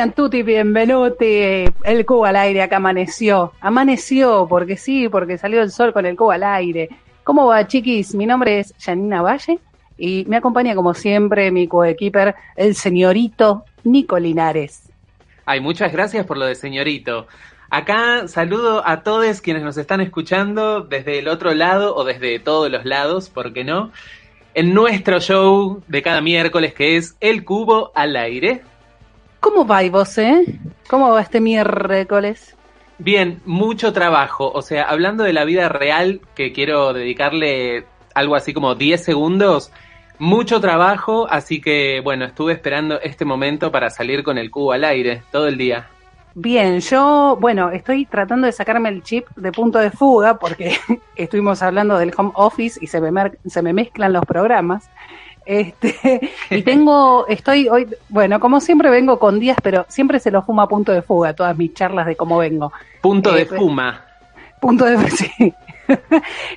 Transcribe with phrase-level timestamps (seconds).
[0.00, 1.66] Sean tutti bienvenuti.
[1.84, 3.52] El cubo al aire acá amaneció.
[3.60, 6.88] Amaneció porque sí, porque salió el sol con el cubo al aire.
[7.22, 8.14] ¿Cómo va, chiquis?
[8.14, 9.58] Mi nombre es Janina Valle
[9.98, 14.90] y me acompaña como siempre mi coequiper, el señorito Nico Linares.
[15.44, 17.26] Ay, muchas gracias por lo de señorito.
[17.68, 22.70] Acá saludo a todos quienes nos están escuchando desde el otro lado o desde todos
[22.70, 23.92] los lados, ¿por qué no?
[24.54, 28.62] En nuestro show de cada miércoles que es El Cubo al Aire.
[29.40, 30.44] ¿Cómo va vos, eh?
[30.88, 32.56] ¿Cómo va este miércoles?
[32.98, 34.50] Bien, mucho trabajo.
[34.52, 39.72] O sea, hablando de la vida real, que quiero dedicarle algo así como 10 segundos,
[40.18, 44.84] mucho trabajo, así que bueno, estuve esperando este momento para salir con el cubo al
[44.84, 45.88] aire todo el día.
[46.34, 50.76] Bien, yo, bueno, estoy tratando de sacarme el chip de punto de fuga porque
[51.16, 53.10] estuvimos hablando del home office y se me,
[53.46, 54.90] se me mezclan los programas.
[55.50, 60.42] Este, y tengo, estoy hoy, bueno, como siempre vengo con días, pero siempre se lo
[60.42, 62.72] fuma a punto de fuga, todas mis charlas de cómo vengo.
[63.00, 64.00] Punto de eh, fuma.
[64.60, 65.52] Punto de sí.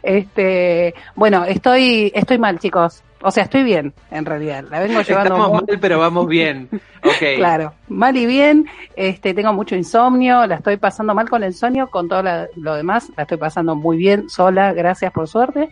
[0.04, 3.02] este, bueno, estoy, estoy mal, chicos.
[3.24, 4.66] O sea, estoy bien, en realidad.
[4.70, 6.70] La vengo llevando Estamos mal, pero vamos bien.
[7.04, 7.36] Okay.
[7.38, 8.68] claro, mal y bien.
[8.96, 12.22] Este, tengo mucho insomnio, la estoy pasando mal con el sueño, con todo
[12.58, 15.72] lo demás, la estoy pasando muy bien, sola, gracias por suerte.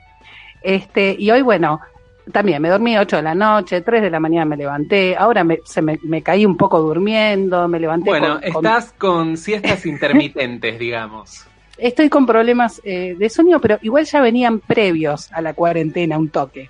[0.63, 1.81] Este, y hoy, bueno,
[2.31, 5.59] también me dormí 8 de la noche, 3 de la mañana me levanté, ahora me,
[5.63, 8.09] se me, me caí un poco durmiendo, me levanté.
[8.09, 9.37] Bueno, estás con...
[9.37, 11.45] siestas intermitentes, digamos.
[11.77, 16.29] Estoy con problemas eh, de sueño, pero igual ya venían previos a la cuarentena un
[16.29, 16.69] toque.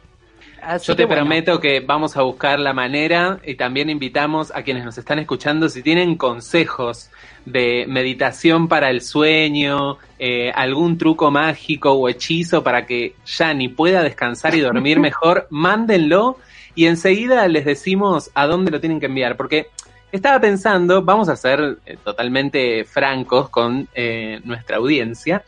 [0.84, 4.98] Yo te prometo que vamos a buscar la manera y también invitamos a quienes nos
[4.98, 7.10] están escuchando si tienen consejos
[7.46, 14.04] de meditación para el sueño, eh, algún truco mágico o hechizo para que Yani pueda
[14.04, 16.38] descansar y dormir mejor, mándenlo
[16.76, 19.68] y enseguida les decimos a dónde lo tienen que enviar, porque
[20.12, 25.44] estaba pensando, vamos a ser eh, totalmente francos con eh, nuestra audiencia,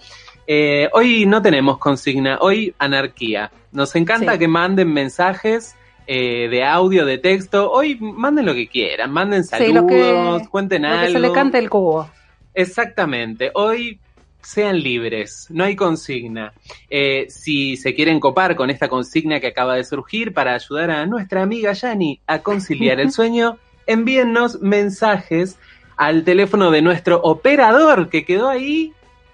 [0.92, 3.50] hoy no tenemos consigna, hoy anarquía.
[3.72, 5.76] Nos encanta que manden mensajes
[6.08, 7.72] de audio, de texto.
[7.72, 11.06] Hoy manden lo que quieran, manden saludos, cuenten algo.
[11.08, 12.10] Que se le cante el cubo.
[12.54, 13.52] Exactamente.
[13.56, 14.00] Hoy
[14.44, 16.54] sean libres, no hay consigna.
[16.90, 21.06] Eh, si se quieren copar con esta consigna que acaba de surgir para ayudar a
[21.06, 25.58] nuestra amiga Yani a conciliar el sueño, envíennos mensajes
[25.96, 28.94] al teléfono de nuestro operador que quedó ahí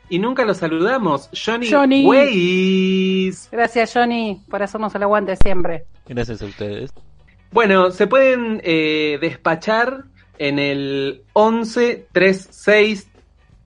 [0.10, 3.32] y nunca lo saludamos, Johnny, Johnny.
[3.52, 5.86] Gracias Johnny por hacernos el aguante siempre.
[6.10, 6.92] Gracias a ustedes.
[7.52, 10.04] Bueno, se pueden eh, despachar
[10.38, 13.08] en el 11 36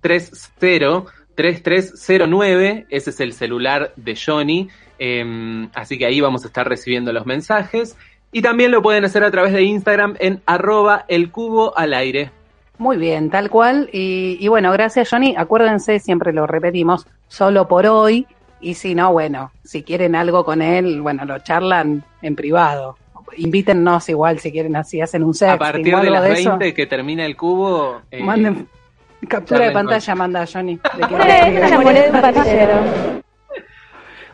[0.02, 6.68] 30 3309, ese es el celular de Johnny, em, así que ahí vamos a estar
[6.68, 7.98] recibiendo los mensajes.
[8.32, 12.32] Y también lo pueden hacer a través de Instagram en arroba el cubo al aire.
[12.78, 13.90] Muy bien, tal cual.
[13.94, 15.36] Y, y, bueno, gracias Johnny.
[15.38, 18.26] Acuérdense, siempre lo repetimos, solo por hoy.
[18.64, 22.98] Y si no, bueno, si quieren algo con él, bueno, lo charlan en privado.
[23.38, 25.50] Invítennos igual si quieren así, hacen un set.
[25.50, 28.02] A partir de las 20 que termina el cubo.
[28.10, 28.68] Eh, manden,
[29.28, 30.80] Captura de pantalla manda Johnny.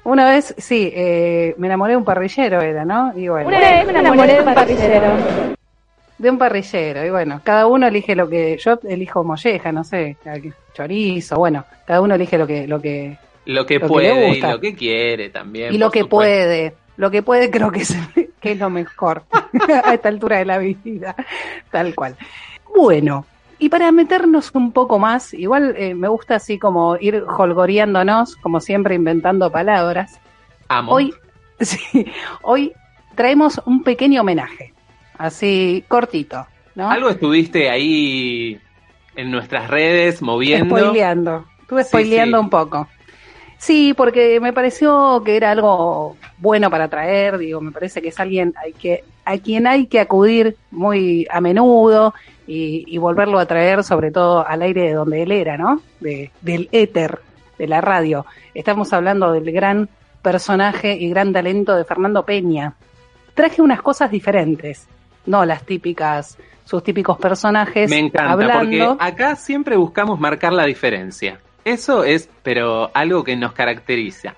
[0.03, 3.11] Una vez, sí, eh, me enamoré de un parrillero, era, ¿no?
[3.15, 3.49] Y bueno.
[3.49, 5.07] Una vez me enamoré de un parrillero.
[6.17, 8.57] De un parrillero, y bueno, cada uno elige lo que.
[8.57, 10.17] Yo elijo molleja, no sé,
[10.73, 12.67] chorizo, bueno, cada uno elige lo que.
[12.67, 13.17] Lo que,
[13.49, 15.73] lo que puede y lo que quiere también.
[15.73, 16.75] Y lo que puede.
[16.97, 17.97] Lo que puede creo que es,
[18.41, 19.23] que es lo mejor
[19.83, 21.15] a esta altura de la vida,
[21.71, 22.15] tal cual.
[22.75, 23.25] Bueno,
[23.57, 28.59] y para meternos un poco más, igual eh, me gusta así como ir holgoreándonos, como
[28.59, 30.19] siempre inventando palabras.
[30.67, 30.91] Amo.
[30.91, 31.13] Hoy,
[31.59, 32.05] sí,
[32.43, 32.73] hoy
[33.15, 34.73] traemos un pequeño homenaje,
[35.17, 36.45] así cortito.
[36.75, 36.91] ¿no?
[36.91, 38.59] Algo estuviste ahí
[39.15, 40.77] en nuestras redes moviendo.
[40.77, 42.87] Spoileando, estuve spoileando un poco.
[43.59, 48.19] Sí, porque me pareció que era algo bueno para traer, digo, me parece que es
[48.19, 52.13] alguien hay que, a quien hay que acudir muy a menudo
[52.47, 55.81] y, volverlo a traer sobre todo al aire de donde él era, ¿no?
[55.99, 57.19] De, del éter,
[57.57, 58.25] de la radio.
[58.53, 59.89] Estamos hablando del gran
[60.21, 62.75] personaje y gran talento de Fernando Peña.
[63.33, 64.87] Traje unas cosas diferentes,
[65.25, 67.89] no las típicas, sus típicos personajes.
[67.89, 71.39] Me encanta, porque acá siempre buscamos marcar la diferencia.
[71.69, 74.33] Eso es, pero algo que nos caracteriza.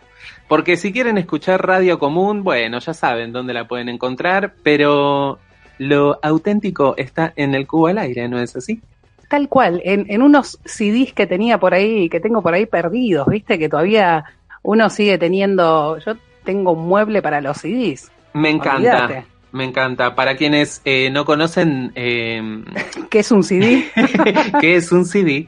[0.50, 5.40] Porque si quieren escuchar radio común, bueno, ya saben dónde la pueden encontrar, pero
[5.78, 8.82] lo auténtico está en el cubo al aire, ¿no es así?
[9.30, 13.28] Tal cual, en, en unos CDs que tenía por ahí, que tengo por ahí perdidos,
[13.28, 14.26] viste, que todavía
[14.62, 18.12] uno sigue teniendo, yo tengo un mueble para los CDs.
[18.34, 19.24] Me encanta.
[19.52, 20.16] Me encanta.
[20.16, 21.92] Para quienes eh, no conocen...
[21.96, 22.64] Eh,
[23.10, 23.90] ¿Qué es un CD?
[24.62, 25.48] ¿Qué es un CD?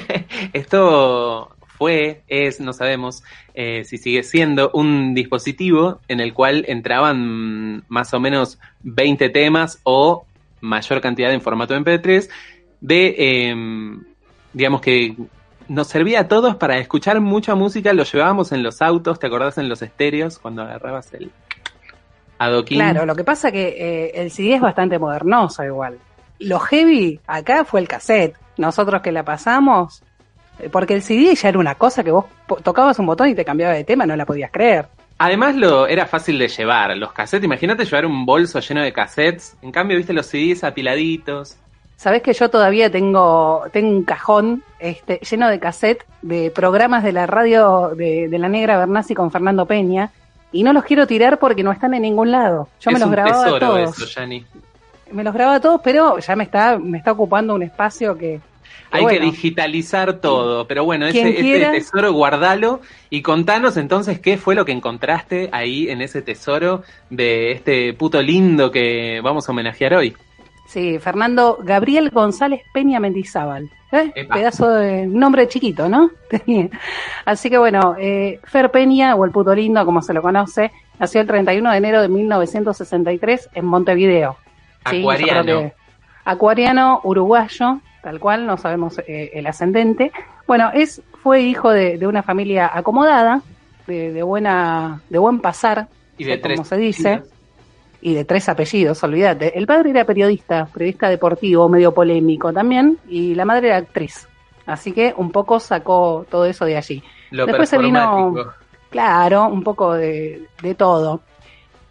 [0.52, 3.24] Esto fue, es, no sabemos
[3.54, 9.80] eh, si sigue siendo, un dispositivo en el cual entraban más o menos 20 temas
[9.82, 10.26] o
[10.60, 12.28] mayor cantidad en formato MP3
[12.82, 14.04] de, em,
[14.52, 15.16] digamos que
[15.68, 19.56] nos servía a todos para escuchar mucha música, lo llevábamos en los autos, ¿te acordás
[19.56, 21.30] en los estéreos cuando agarrabas el
[22.40, 22.78] adoquín?
[22.78, 25.98] Claro, lo que pasa que eh, el CD es bastante modernoso igual.
[26.40, 28.34] Lo heavy acá fue el cassette.
[28.56, 30.02] Nosotros que la pasamos,
[30.58, 32.24] eh, porque el CD ya era una cosa que vos
[32.62, 34.88] tocabas un botón y te cambiaba de tema, no la podías creer.
[35.18, 39.54] Además lo era fácil de llevar, los cassettes, imagínate llevar un bolso lleno de cassettes,
[39.60, 41.58] en cambio viste los CDs apiladitos.
[41.96, 47.12] Sabés que yo todavía tengo, tengo un cajón este, lleno de cassette de programas de
[47.12, 50.10] la radio de, la Negra Bernasi con Fernando Peña
[50.52, 52.68] y no los quiero tirar porque no están en ningún lado.
[52.80, 54.18] Yo me los grababa todos.
[55.12, 58.40] Me los grababa todos, pero ya me está, me está ocupando un espacio que,
[58.90, 64.64] hay que digitalizar todo, pero bueno, ese, tesoro guardalo y contanos entonces qué fue lo
[64.64, 70.16] que encontraste ahí en ese tesoro de este puto lindo que vamos a homenajear hoy.
[70.66, 73.70] Sí, Fernando Gabriel González Peña Mendizábal.
[73.92, 74.26] ¿Eh?
[74.32, 76.10] Pedazo de nombre chiquito, ¿no?
[77.24, 81.20] Así que bueno, eh, Fer Peña, o el puto lindo como se lo conoce, nació
[81.20, 84.36] el 31 de enero de 1963 en Montevideo.
[84.84, 85.72] Acuariano.
[86.24, 90.10] acuariano, uruguayo, tal cual, no sabemos eh, el ascendente.
[90.46, 93.42] Bueno, es, fue hijo de, una familia acomodada,
[93.86, 97.22] de, buena, de buen pasar, y de como se dice,
[98.00, 99.56] y de tres apellidos, olvídate.
[99.58, 104.26] El padre era periodista, periodista deportivo, medio polémico también, y la madre era actriz.
[104.66, 107.02] Así que un poco sacó todo eso de allí.
[107.30, 108.34] Después se vino,
[108.88, 111.20] claro, un poco de, de todo.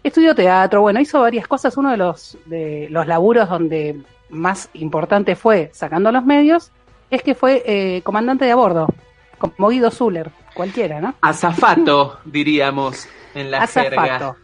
[0.04, 1.76] Estudió teatro, bueno, hizo varias cosas.
[1.78, 6.72] Uno de los, de los laburos donde más importante fue, sacando los medios,
[7.10, 8.88] es que fue eh, comandante de a bordo,
[9.38, 11.16] como Guido Zuller, cualquiera, ¿no?
[11.22, 14.36] Azafato, diríamos, en la Azafato.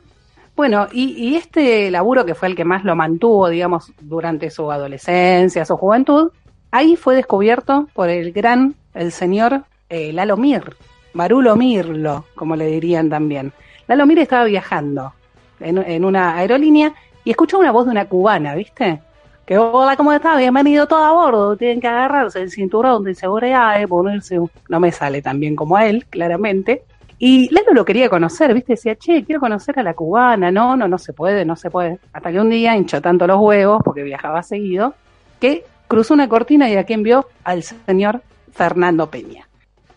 [0.55, 5.65] Bueno, y, este laburo que fue el que más lo mantuvo, digamos, durante su adolescencia,
[5.65, 6.31] su juventud,
[6.71, 10.77] ahí fue descubierto por el gran, el señor eh, Lalo Mir,
[11.13, 13.51] Marulo Mirlo, como le dirían también.
[13.87, 15.13] Lalo Mir estaba viajando
[15.59, 16.93] en, una aerolínea
[17.25, 19.01] y escuchó una voz de una cubana, ¿viste?
[19.45, 20.37] que hola, ¿cómo está?
[20.37, 21.55] Bienvenido todo a bordo.
[21.55, 24.39] Tienen que agarrarse el cinturón de seguridad, y ponerse.
[24.69, 26.83] No me sale tan bien como a él, claramente.
[27.17, 28.73] Y Lalo lo quería conocer, ¿viste?
[28.73, 30.51] Decía, che, quiero conocer a la cubana.
[30.51, 31.99] No, no, no se puede, no se puede.
[32.11, 34.95] Hasta que un día hinchó tanto los huevos, porque viajaba seguido,
[35.39, 39.47] que cruzó una cortina y aquí envió al señor Fernando Peña.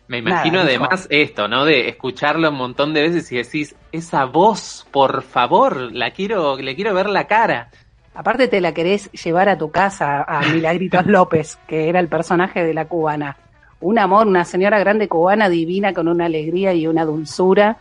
[0.06, 1.66] Me imagino además esto, ¿no?
[1.66, 6.74] De escucharlo un montón de veces y decís, esa voz, por favor, la quiero, le
[6.74, 7.68] quiero ver la cara.
[8.14, 12.64] Aparte te la querés llevar a tu casa a Milagritos López, que era el personaje
[12.64, 13.36] de la cubana.
[13.80, 17.76] Un amor, una señora grande cubana divina con una alegría y una dulzura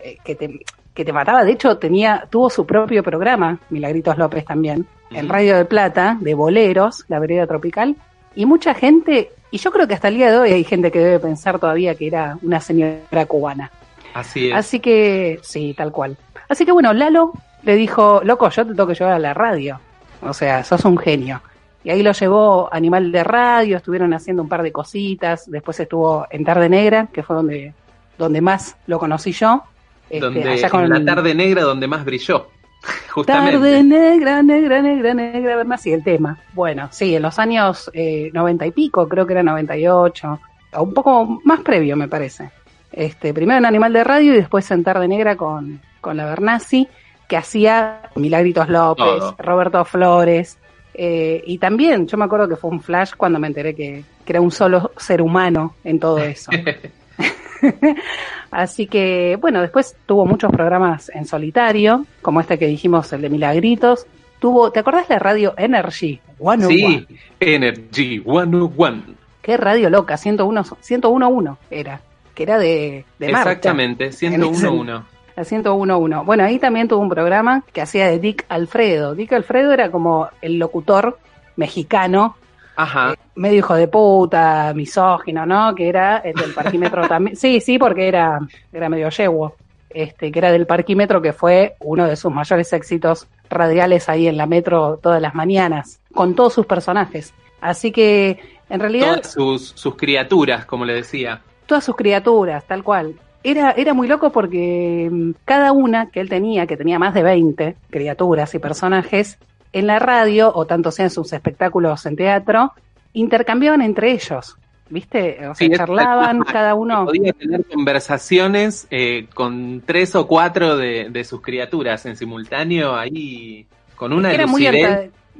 [0.00, 0.60] eh, que, te,
[0.94, 1.44] que te mataba.
[1.44, 6.34] De hecho, tenía, tuvo su propio programa, Milagritos López también, en Radio de Plata, de
[6.34, 7.96] boleros, la vereda tropical.
[8.34, 10.98] Y mucha gente, y yo creo que hasta el día de hoy hay gente que
[10.98, 13.70] debe pensar todavía que era una señora cubana.
[14.14, 14.54] Así es.
[14.54, 16.16] Así que, sí, tal cual.
[16.48, 17.32] Así que bueno, Lalo
[17.62, 19.80] le dijo, loco, yo te tengo que llevar a la radio.
[20.22, 21.42] O sea, sos un genio.
[21.84, 26.26] Y ahí lo llevó Animal de Radio, estuvieron haciendo un par de cositas, después estuvo
[26.30, 27.74] en Tarde Negra, que fue donde,
[28.18, 29.64] donde más lo conocí yo.
[30.08, 32.48] Este, donde, en la Tarde Negra donde más brilló.
[33.10, 33.52] Justamente.
[33.52, 36.38] Tarde negra, negra, negra, negra, y el tema.
[36.52, 40.40] Bueno, sí, en los años eh, noventa y pico, creo que era 98,
[40.74, 42.50] o un poco más previo me parece.
[42.90, 46.88] Este, primero en Animal de Radio y después en Tarde Negra con, con la Bernasi
[47.26, 50.58] que hacía Milagritos López, Roberto Flores,
[50.94, 54.40] eh, y también yo me acuerdo que fue un flash cuando me enteré que, era
[54.40, 56.50] un solo ser humano en todo eso.
[58.50, 63.28] Así que, bueno, después tuvo muchos programas en solitario, como este que dijimos, el de
[63.28, 64.06] Milagritos.
[64.38, 66.18] Tuvo, ¿te acordás de Radio Energy?
[66.38, 66.68] 101.
[66.68, 67.06] Sí,
[67.40, 69.02] Energy 101.
[69.42, 72.00] Qué radio loca, 101, 101 era,
[72.34, 75.04] que era de, de Exactamente, 101.1.
[75.36, 76.24] La 101.1.
[76.24, 79.14] Bueno, ahí también tuvo un programa que hacía de Dick Alfredo.
[79.14, 81.18] Dick Alfredo era como el locutor
[81.56, 82.36] mexicano
[82.76, 83.12] Ajá.
[83.12, 85.74] Eh, medio hijo de puta, misógino, ¿no?
[85.74, 87.36] Que era el del parquímetro también.
[87.36, 88.40] Sí, sí, porque era,
[88.72, 89.54] era medio yeguo.
[89.90, 94.38] Este, que era del parquímetro, que fue uno de sus mayores éxitos radiales ahí en
[94.38, 97.34] la metro todas las mañanas, con todos sus personajes.
[97.60, 99.16] Así que, en realidad.
[99.16, 101.42] Todas sus, sus criaturas, como le decía.
[101.66, 103.16] Todas sus criaturas, tal cual.
[103.44, 107.22] Era, era muy loco porque mm, cada una que él tenía, que tenía más de
[107.22, 109.38] 20 criaturas y personajes,
[109.72, 112.72] en la radio, o tanto sea en sus espectáculos en teatro,
[113.12, 114.56] intercambiaban entre ellos.
[114.90, 115.48] ¿Viste?
[115.48, 117.06] O sea, charlaban cada uno.
[117.06, 124.12] Podía tener conversaciones eh, con tres o cuatro de, sus criaturas en simultáneo ahí con
[124.12, 124.66] una era muy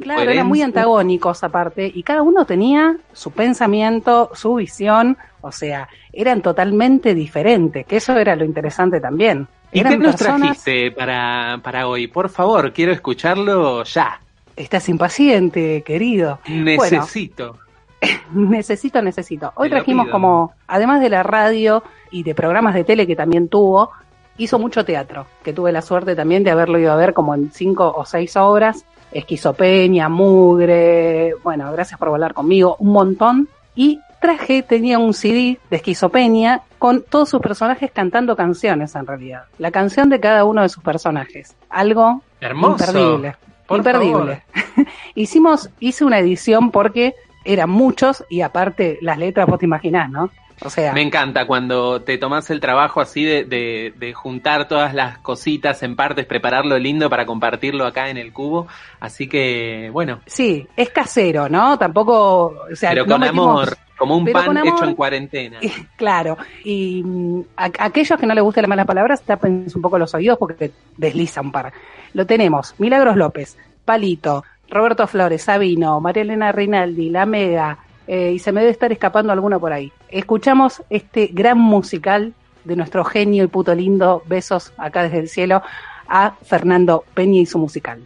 [0.00, 5.88] Claro, eran muy antagónicos aparte, y cada uno tenía su pensamiento, su visión, o sea,
[6.12, 9.46] eran totalmente diferentes, que eso era lo interesante también.
[9.72, 12.06] ¿Y qué nos trajiste para, para hoy?
[12.06, 14.20] Por favor, quiero escucharlo ya.
[14.54, 16.38] Estás impaciente, querido.
[16.46, 17.58] Necesito.
[18.32, 19.52] necesito, necesito.
[19.56, 23.90] Hoy trajimos como, además de la radio y de programas de tele que también tuvo,
[24.37, 27.50] hizo mucho teatro, que tuve la suerte también de haberlo ido a ver como en
[27.50, 28.84] cinco o seis obras.
[29.11, 33.49] Esquizopeña, Mugre, bueno, gracias por volar conmigo, un montón.
[33.75, 39.44] Y traje, tenía un CD de Esquizopeña con todos sus personajes cantando canciones en realidad.
[39.58, 41.54] La canción de cada uno de sus personajes.
[41.68, 42.84] Algo Hermoso.
[42.86, 43.36] imperdible.
[43.68, 44.42] imperdible.
[45.14, 47.14] Hicimos, hice una edición porque
[47.44, 50.30] eran muchos y aparte las letras vos te imaginás, ¿no?
[50.64, 55.19] O sea, me encanta cuando te tomas el trabajo así de, de, juntar todas las
[55.19, 58.66] cositas en partes, prepararlo lindo para compartirlo acá en el cubo.
[59.00, 60.21] Así que, bueno.
[60.26, 61.78] Sí, es casero, ¿no?
[61.78, 63.76] Tampoco, o sea, pero con amor.
[63.97, 65.61] Como un pan hecho en cuarentena.
[65.97, 66.37] claro.
[66.64, 70.12] Y mm, a, aquellos que no les gusten las malas palabras, tapen un poco los
[70.14, 71.73] oídos porque desliza un par.
[72.12, 72.75] Lo tenemos.
[72.78, 78.61] Milagros López, Palito, Roberto Flores, Sabino, María Elena Rinaldi, La Mega, eh, y se me
[78.61, 79.92] debe estar escapando alguno por ahí.
[80.09, 85.62] Escuchamos este gran musical de nuestro genio y puto lindo, besos acá desde el cielo,
[86.09, 88.02] a Fernando Peña y su musical.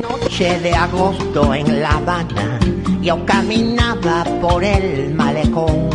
[0.00, 2.58] Noche de agosto en La Habana,
[3.00, 5.90] yo caminaba por el malecón.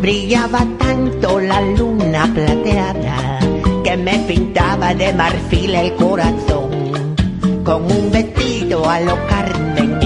[0.00, 3.38] Brillaba tanto la luna plateada
[3.84, 6.70] que me pintaba de marfil el corazón.
[7.64, 9.97] Con un vestido a lo Carmen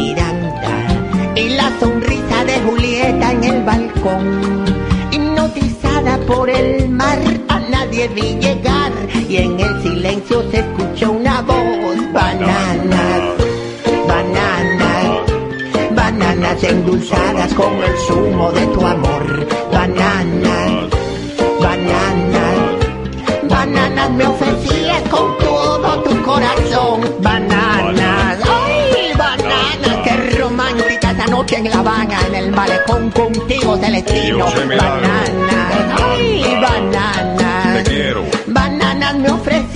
[1.82, 4.64] sonrisa de Julieta en el balcón.
[5.10, 8.92] Hipnotizada por el mar, a nadie vi llegar
[9.28, 11.96] y en el silencio se escuchó una voz.
[12.12, 13.22] Bananas,
[14.06, 15.06] bananas,
[15.96, 19.24] bananas endulzadas con el zumo de tu amor.
[19.72, 20.90] Bananas,
[21.60, 22.58] bananas,
[23.48, 26.71] bananas me ofrecías con todo tu corazón.
[31.54, 34.46] En La Habana, en el malecón contigo celestino.
[34.46, 35.30] Bananas,
[36.02, 37.84] ay, bananas.
[37.84, 38.24] Te quiero.
[38.46, 39.71] Bananas me ofrecías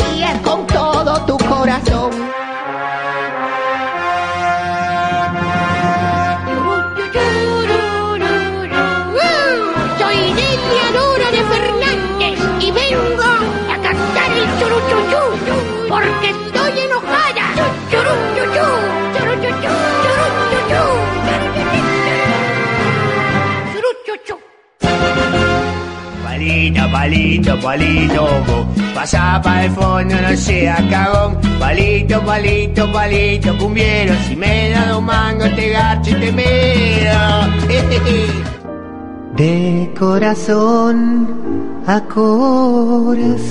[26.36, 28.28] Palito, palito, palito,
[28.94, 31.38] pasa pa' el fondo, no sea cagón.
[31.58, 37.18] Palito, palito, palito, cumbiero, si me da dos mangos te garcho y te miro.
[39.38, 41.26] De corazón
[41.86, 43.46] a corazón.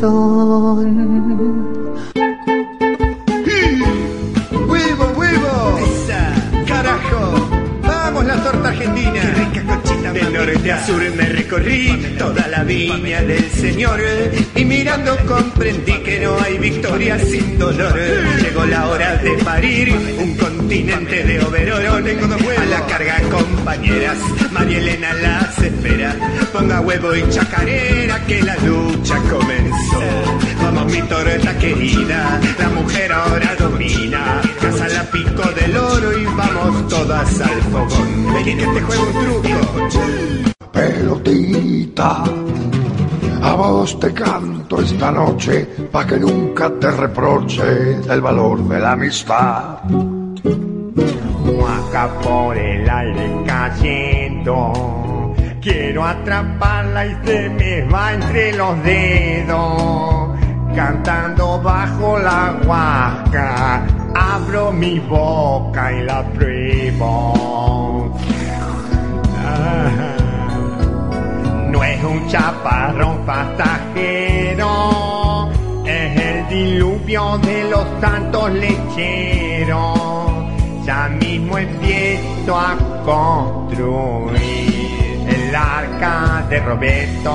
[10.65, 13.99] De norte a sur me recorrí toda la viña del Señor
[14.55, 17.95] y mirando comprendí que no hay victoria sin dolor.
[18.41, 22.17] Llegó la hora de parir un continente de overoles
[22.57, 24.17] a la carga compañeras.
[24.51, 26.15] María Elena las espera.
[26.51, 30.54] Ponga huevo y chacarera que la lucha comenzó.
[30.65, 34.41] Vamos mi torta querida, la mujer ahora domina.
[34.59, 38.33] Casa la pico del oro y vamos todas al fogón.
[38.33, 39.89] Vení que te juego un truco.
[40.71, 42.23] Pelotita,
[43.43, 48.93] a vos te canto esta noche pa' que nunca te reproche el valor de la
[48.93, 49.83] amistad.
[51.45, 54.73] huasca por el aire cayendo.
[55.61, 60.14] Quiero atraparla y se me va entre los dedos.
[60.75, 63.81] Cantando bajo la huasca,
[64.13, 68.13] abro mi boca y la pruebo.
[69.37, 69.89] Ah,
[71.69, 74.69] no es un chaparrón pasajero,
[75.85, 79.97] es el diluvio de los santos lecheros.
[80.83, 83.95] Ya mismo empiezo a construir
[85.25, 87.31] el arca de Roberto.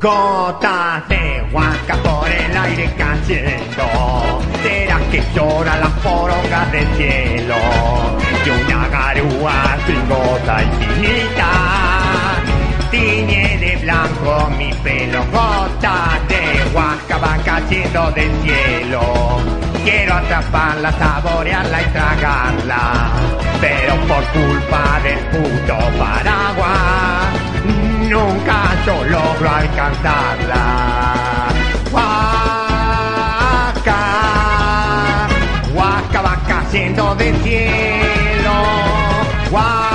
[0.00, 4.40] Gotas de huasca por el aire cayendo.
[4.62, 7.56] Será que llora las porongas del cielo.
[8.46, 11.50] Y una garúa sin gota infinita.
[12.90, 15.22] Tiñe de blanco mi pelo.
[15.32, 19.02] Gotas de huasca van cayendo del cielo.
[19.84, 23.10] Quiero atraparla, saborearla y tragarla.
[23.60, 27.19] Pero por culpa del puto paraguas
[28.10, 30.62] nunca yo logro alcanzarla.
[31.92, 32.10] Huasca,
[35.72, 38.52] huasca va cayendo del cielo.
[39.50, 39.89] Huasca,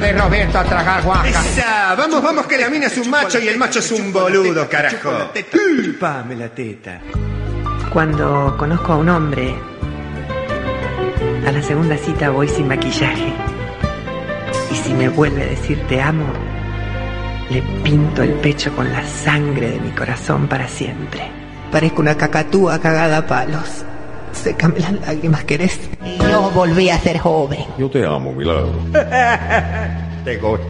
[0.00, 1.28] de Roberto a tragar huasca.
[1.28, 4.68] Esa, vamos, vamos, que la mina es un macho y el macho es un boludo,
[4.68, 5.30] carajo.
[5.98, 7.00] Pame la teta.
[7.92, 9.54] Cuando conozco a un hombre,
[11.46, 13.32] a la segunda cita voy sin maquillaje.
[14.70, 16.26] Y si me vuelve a decir te amo,
[17.50, 21.22] le pinto el pecho con la sangre de mi corazón para siempre.
[21.72, 23.84] Parezco una cacatúa cagada a palos.
[24.32, 25.78] Sécame las lágrimas, ¿querés?
[26.04, 27.64] Y yo volví a ser joven.
[27.78, 28.72] Yo te amo, Milagro.
[30.24, 30.68] Te gusta.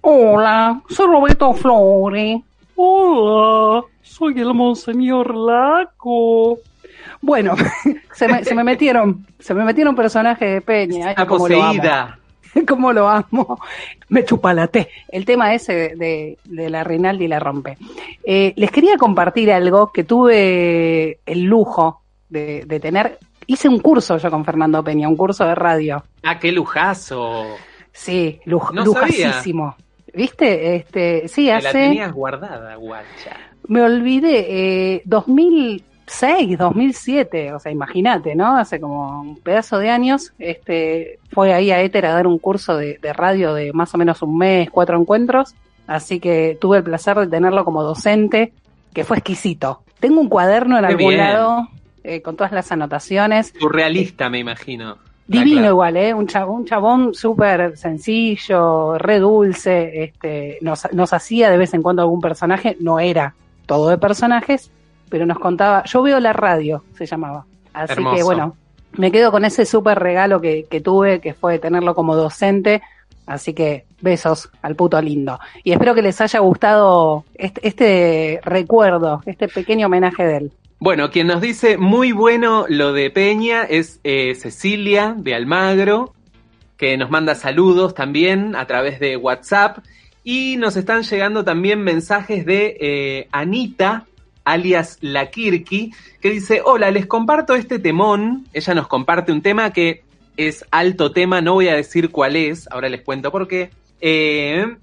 [0.00, 2.40] Hola, soy Roberto Flores.
[2.76, 6.58] Hola, soy el Monseñor Laco.
[7.20, 7.54] Bueno,
[8.12, 11.06] se me, se me metieron, se me metieron personajes de Peña.
[11.06, 11.66] ay, Está cómo lo amo.
[11.74, 12.18] poseída.
[12.68, 13.58] Cómo lo amo.
[14.08, 14.88] Me chupalate.
[15.08, 17.76] El tema ese de, de la Rinaldi la rompe.
[18.24, 23.18] Eh, les quería compartir algo que tuve el lujo de, de tener.
[23.46, 26.02] Hice un curso yo con Fernando Peña, un curso de radio.
[26.22, 27.44] Ah, qué lujazo.
[27.92, 29.76] Sí, luj, No lujasísimo.
[30.12, 30.76] ¿Viste?
[30.76, 31.64] Este, sí, hace.
[31.64, 33.36] la tenías guardada, guacha.
[33.66, 35.02] Me olvidé, eh,
[36.06, 38.56] 2006, 2007, o sea, imagínate, ¿no?
[38.56, 42.76] Hace como un pedazo de años, este, fue ahí a Éter a dar un curso
[42.76, 45.54] de, de radio de más o menos un mes, cuatro encuentros,
[45.86, 48.52] así que tuve el placer de tenerlo como docente,
[48.92, 49.82] que fue exquisito.
[49.98, 51.20] Tengo un cuaderno en Qué algún bien.
[51.20, 51.68] lado,
[52.04, 53.52] eh, con todas las anotaciones.
[53.58, 54.98] Surrealista, me imagino.
[55.26, 55.72] Divino Ah, claro.
[55.72, 56.12] igual, ¿eh?
[56.14, 61.80] Un chabón, un chabón súper sencillo, re dulce, este, nos, nos hacía de vez en
[61.82, 64.70] cuando algún personaje, no era todo de personajes,
[65.14, 67.46] pero nos contaba, yo veo la radio, se llamaba.
[67.72, 68.16] Así Hermoso.
[68.16, 68.56] que bueno,
[68.94, 72.82] me quedo con ese súper regalo que, que tuve, que fue tenerlo como docente,
[73.24, 75.38] así que besos al puto lindo.
[75.62, 80.52] Y espero que les haya gustado este, este recuerdo, este pequeño homenaje de él.
[80.80, 86.12] Bueno, quien nos dice muy bueno lo de Peña es eh, Cecilia de Almagro,
[86.76, 89.78] que nos manda saludos también a través de WhatsApp.
[90.24, 94.06] Y nos están llegando también mensajes de eh, Anita,
[94.44, 98.46] alias La Kirky, que dice, hola, les comparto este temón.
[98.52, 100.02] Ella nos comparte un tema que
[100.36, 103.70] es alto tema, no voy a decir cuál es, ahora les cuento por qué.
[104.00, 104.76] Eh,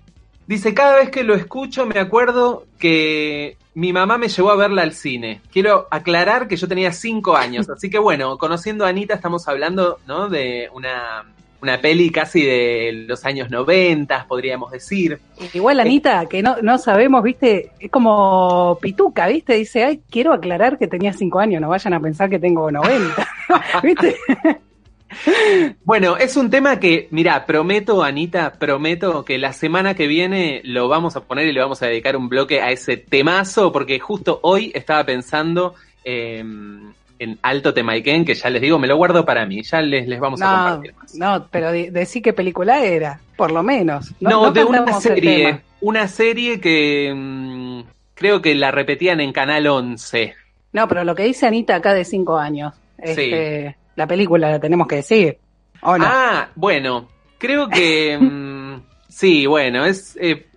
[0.47, 4.81] dice, cada vez que lo escucho me acuerdo que mi mamá me llevó a verla
[4.81, 5.41] al cine.
[5.51, 9.99] Quiero aclarar que yo tenía cinco años, así que bueno, conociendo a Anita estamos hablando,
[10.07, 10.29] ¿no?
[10.29, 11.25] De una,
[11.61, 15.19] una peli casi de los años 90, podríamos decir.
[15.53, 20.77] Igual Anita, que no, no sabemos, viste, es como pituca, viste, dice, ay, quiero aclarar
[20.77, 23.27] que tenía cinco años, no vayan a pensar que tengo 90,
[23.83, 24.15] viste.
[25.83, 30.87] Bueno, es un tema que, mira, prometo, Anita, prometo que la semana que viene lo
[30.87, 34.39] vamos a poner y le vamos a dedicar un bloque a ese temazo, porque justo
[34.43, 36.43] hoy estaba pensando eh,
[37.21, 40.19] en Alto Temaiken, que ya les digo, me lo guardo para mí, ya les, les
[40.19, 41.15] vamos a compartir más.
[41.15, 44.11] no, pero de- decí qué película era, por lo menos.
[44.19, 47.81] No, de una serie, una serie que mm,
[48.15, 50.33] creo que la repetían en Canal 11.
[50.73, 54.87] No, pero lo que dice Anita acá de cinco años, Este, La película la tenemos
[54.87, 55.37] que decir.
[55.83, 56.05] ¿o no?
[56.07, 57.07] Ah, bueno,
[57.37, 60.47] creo que mm, sí, bueno, es eh,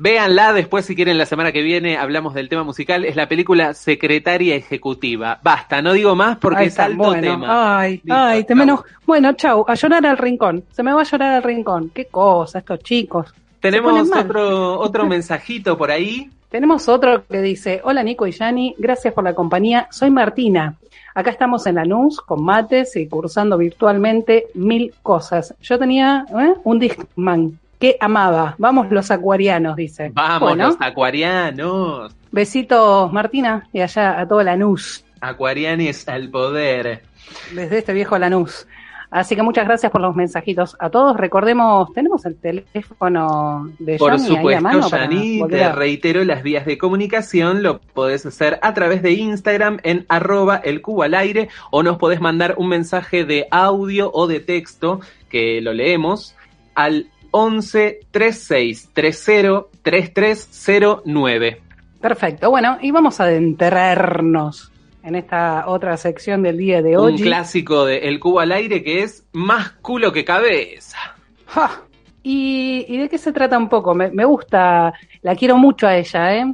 [0.00, 3.74] véanla después si quieren la semana que viene hablamos del tema musical, es la película
[3.74, 5.38] Secretaria Ejecutiva.
[5.42, 7.20] Basta, no digo más porque es alto bueno.
[7.20, 7.78] tema.
[7.80, 8.80] Ay, Listo, ay, te menos.
[9.04, 10.64] Bueno, chau, a llorar al rincón.
[10.70, 11.90] Se me va a llorar al rincón.
[11.92, 13.34] Qué cosa, estos chicos.
[13.60, 16.30] Tenemos otro otro mensajito por ahí.
[16.48, 20.76] Tenemos otro que dice, hola Nico y Yani, gracias por la compañía, soy Martina.
[21.14, 25.54] Acá estamos en Lanús con mates y cursando virtualmente mil cosas.
[25.60, 26.54] Yo tenía ¿eh?
[26.64, 28.54] un Discman que amaba.
[28.58, 30.10] Vamos los acuarianos, dice.
[30.14, 32.14] Vamos Bueno, los acuarianos.
[32.30, 37.02] besitos Martina y allá a todo Lanús, Acuarianes al poder.
[37.52, 38.66] desde este viejo Lanús.
[39.10, 41.16] Así que muchas gracias por los mensajitos a todos.
[41.16, 46.64] Recordemos, tenemos el teléfono de Por ahí a supuesto, para volver te reitero las vías
[46.64, 51.48] de comunicación, lo podés hacer a través de Instagram en arroba el cubo al aire
[51.72, 56.36] o nos podés mandar un mensaje de audio o de texto que lo leemos
[56.76, 61.60] al 11 36 30 3309.
[62.00, 62.50] Perfecto.
[62.50, 64.70] Bueno, y vamos a adentrarnos
[65.02, 67.20] en esta otra sección del día de Un hoy.
[67.20, 70.98] clásico de El cubo al aire que es más culo que cabeza.
[71.46, 71.82] Ja.
[72.22, 73.94] ¿Y, y de qué se trata un poco?
[73.94, 76.44] Me, me gusta, la quiero mucho a ella, ¿eh?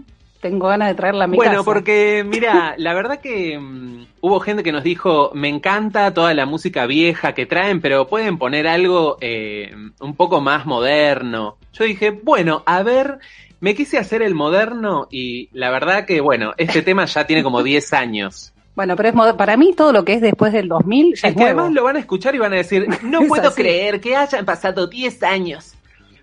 [0.41, 1.65] Tengo ganas de traerla a mi Bueno, casa.
[1.65, 6.47] porque mira, la verdad que mm, hubo gente que nos dijo, me encanta toda la
[6.47, 11.57] música vieja que traen, pero pueden poner algo eh, un poco más moderno.
[11.73, 13.19] Yo dije, bueno, a ver,
[13.61, 17.63] me quise hacer el moderno y la verdad que, bueno, este tema ya tiene como
[17.65, 18.53] 10 años.
[18.75, 21.33] Bueno, pero es para mí todo lo que es después del 2000 ya Es es,
[21.33, 21.61] que nuevo.
[21.61, 23.63] además lo van a escuchar y van a decir, no puedo así.
[23.63, 25.73] creer que hayan pasado 10 años.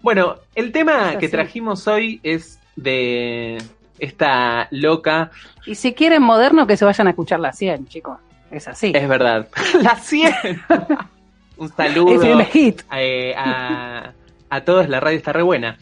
[0.03, 1.31] Bueno, el tema Es que así.
[1.31, 3.57] trajimos hoy es de
[3.99, 5.31] esta loca
[5.65, 8.17] Y si quieren moderno, que se vayan a escuchar la 100, chicos.
[8.51, 8.91] Es así.
[8.93, 9.47] Es verdad.
[9.81, 10.33] La 100.
[11.57, 12.81] Un saludo Hit.
[12.95, 14.11] eh, a,
[14.49, 14.87] a todos.
[14.89, 15.77] La radio está re buena.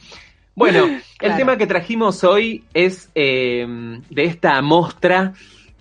[0.55, 1.35] Bueno, el Claro.
[1.37, 3.65] tema que trajimos hoy es eh,
[4.09, 5.33] de esta mostra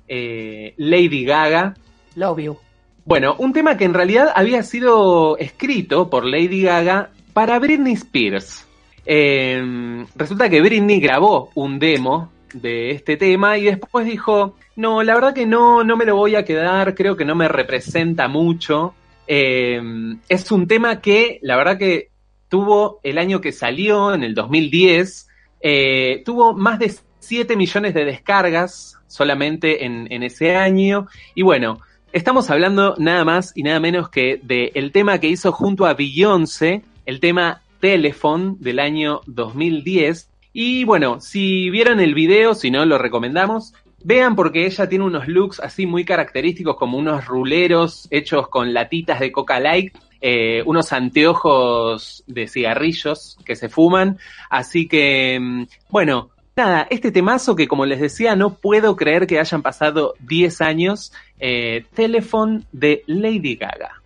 [0.08, 1.74] eh, Lady Gaga.
[2.16, 2.58] Love you.
[3.04, 8.66] Bueno, un tema que en realidad había sido escrito por Lady Gaga para Britney Spears.
[9.12, 15.14] Eh, resulta que Britney grabó un demo de este tema y después dijo, no, la
[15.14, 18.94] verdad que no, no me lo voy a quedar, creo que no me representa mucho.
[19.26, 19.82] Eh,
[20.28, 22.10] es un tema que la verdad que
[22.48, 25.26] tuvo el año que salió, en el 2010,
[25.60, 31.08] eh, tuvo más de 7 millones de descargas solamente en, en ese año.
[31.34, 31.80] Y bueno,
[32.12, 36.84] estamos hablando nada más y nada menos que del tema que hizo junto a Beyoncé,
[37.06, 40.30] el tema Telephone del año 2010.
[40.52, 43.72] Y bueno, si vieron el video, si no, lo recomendamos.
[44.02, 49.20] Vean porque ella tiene unos looks así muy característicos como unos ruleros hechos con latitas
[49.20, 54.18] de Coca Light, eh, unos anteojos de cigarrillos que se fuman.
[54.48, 59.38] Así que, mm, bueno, nada, este temazo que como les decía, no puedo creer que
[59.38, 61.84] hayan pasado 10 años, eh,
[62.72, 64.00] de Lady Gaga.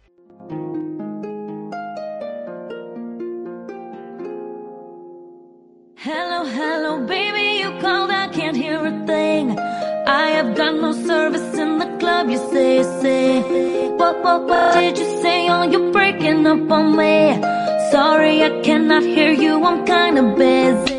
[5.96, 9.58] Hello, hello, baby, you called, I can't hear a thing.
[9.58, 13.40] I have got no service in the club, you say, say.
[13.96, 15.48] What, what, what did you say?
[15.48, 17.40] Oh, you're breaking up on me.
[17.90, 20.93] Sorry, I cannot hear you, I'm kinda busy.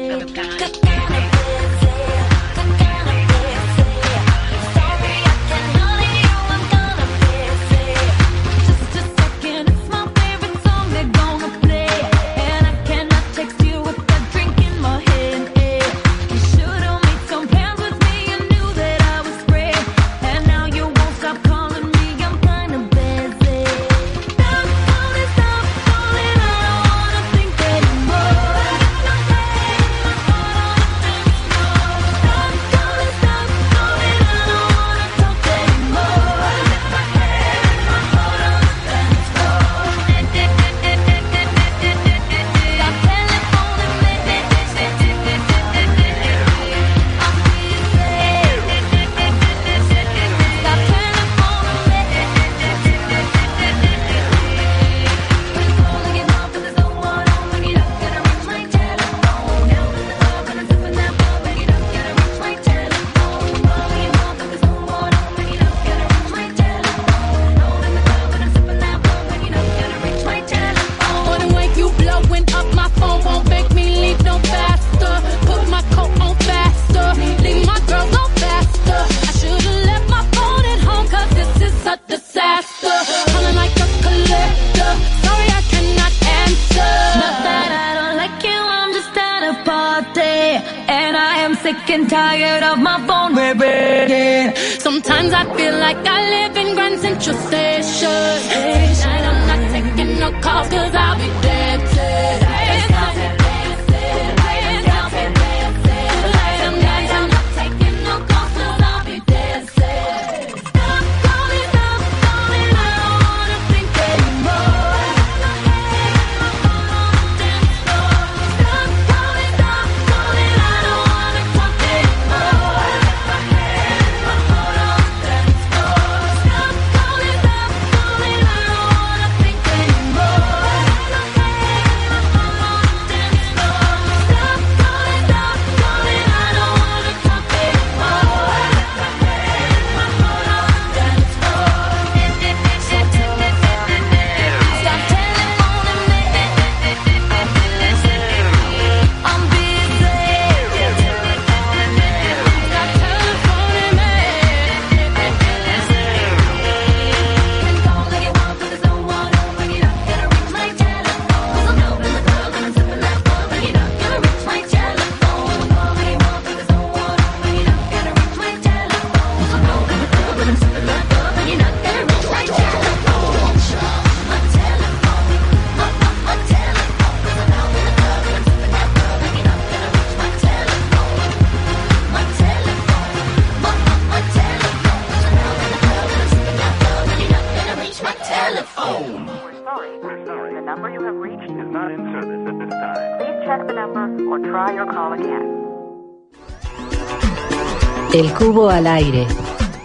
[198.55, 199.27] Al aire,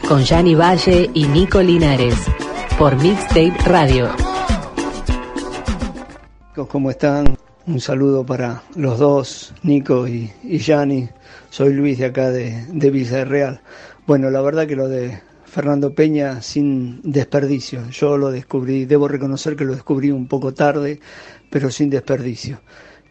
[0.08, 2.14] con Gianni Valle y Nico Linares,
[2.78, 4.08] por Mixtape Radio.
[6.68, 7.36] ¿cómo están?
[7.66, 11.08] Un saludo para los dos, Nico y, y Gianni.
[11.50, 13.60] Soy Luis de acá de, de Villarreal.
[14.06, 17.90] Bueno, la verdad que lo de Fernando Peña sin desperdicio.
[17.90, 21.00] Yo lo descubrí, debo reconocer que lo descubrí un poco tarde,
[21.50, 22.60] pero sin desperdicio.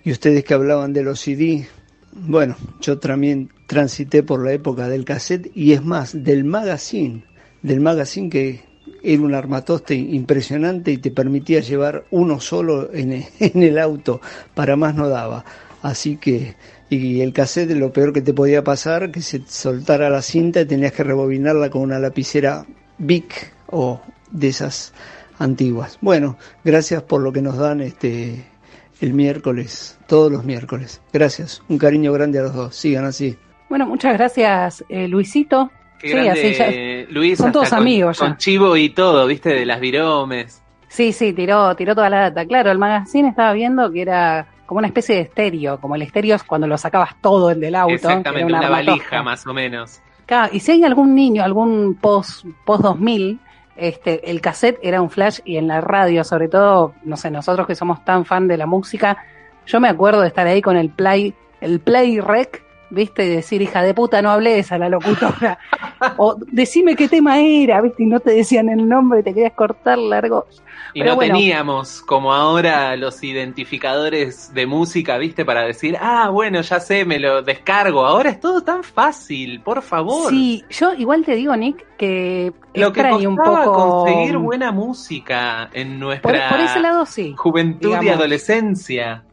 [0.05, 1.67] Y ustedes que hablaban de los CD,
[2.11, 7.23] bueno, yo también transité por la época del cassette y es más, del magazine,
[7.61, 8.61] del magazine que
[9.03, 14.21] era un armatoste impresionante y te permitía llevar uno solo en el auto,
[14.53, 15.45] para más no daba.
[15.81, 16.55] Así que,
[16.89, 20.65] y el cassette lo peor que te podía pasar, que se soltara la cinta y
[20.65, 22.65] tenías que rebobinarla con una lapicera
[22.97, 24.93] Bic o de esas
[25.37, 25.97] antiguas.
[26.01, 28.45] Bueno, gracias por lo que nos dan este
[29.01, 31.01] el miércoles, todos los miércoles.
[31.13, 32.75] Gracias, un cariño grande a los dos.
[32.75, 33.37] Sigan así.
[33.69, 35.71] Bueno, muchas gracias, eh, Luisito.
[35.99, 36.53] Qué Sí, grande, así
[37.07, 37.37] ya- Luis.
[37.37, 38.25] son todos con- amigos ya.
[38.27, 40.61] Con chivo y todo, viste, de las viromes.
[40.87, 42.45] Sí, sí, tiró, tiró toda la data.
[42.45, 46.35] Claro, el magazine estaba viendo que era como una especie de estéreo, como el estéreo
[46.35, 47.93] es cuando lo sacabas todo el del auto.
[47.93, 49.99] Exactamente, una valija más o menos.
[50.25, 53.39] Claro, y si hay algún niño, algún post, post 2000,
[53.79, 57.65] este, el cassette era un flash y en la radio, sobre todo, no sé, nosotros
[57.67, 59.17] que somos tan fan de la música,
[59.65, 63.61] yo me acuerdo de estar ahí con el play, el play rec, viste, y decir,
[63.61, 65.59] hija de puta, no hables a la locutora.
[66.17, 69.97] o decime qué tema era, viste, y no te decían el nombre, te querías cortar
[69.97, 70.45] largo.
[70.93, 71.35] Y Pero no bueno.
[71.35, 77.19] teníamos como ahora los identificadores de música, viste, para decir, ah, bueno, ya sé, me
[77.19, 78.05] lo descargo.
[78.05, 80.29] Ahora es todo tan fácil, por favor.
[80.31, 84.05] Sí, yo igual te digo, Nick, que Lo que extraño un costaba poco.
[84.05, 87.35] conseguir buena música en nuestra por ese lado sí.
[87.37, 89.23] juventud y adolescencia.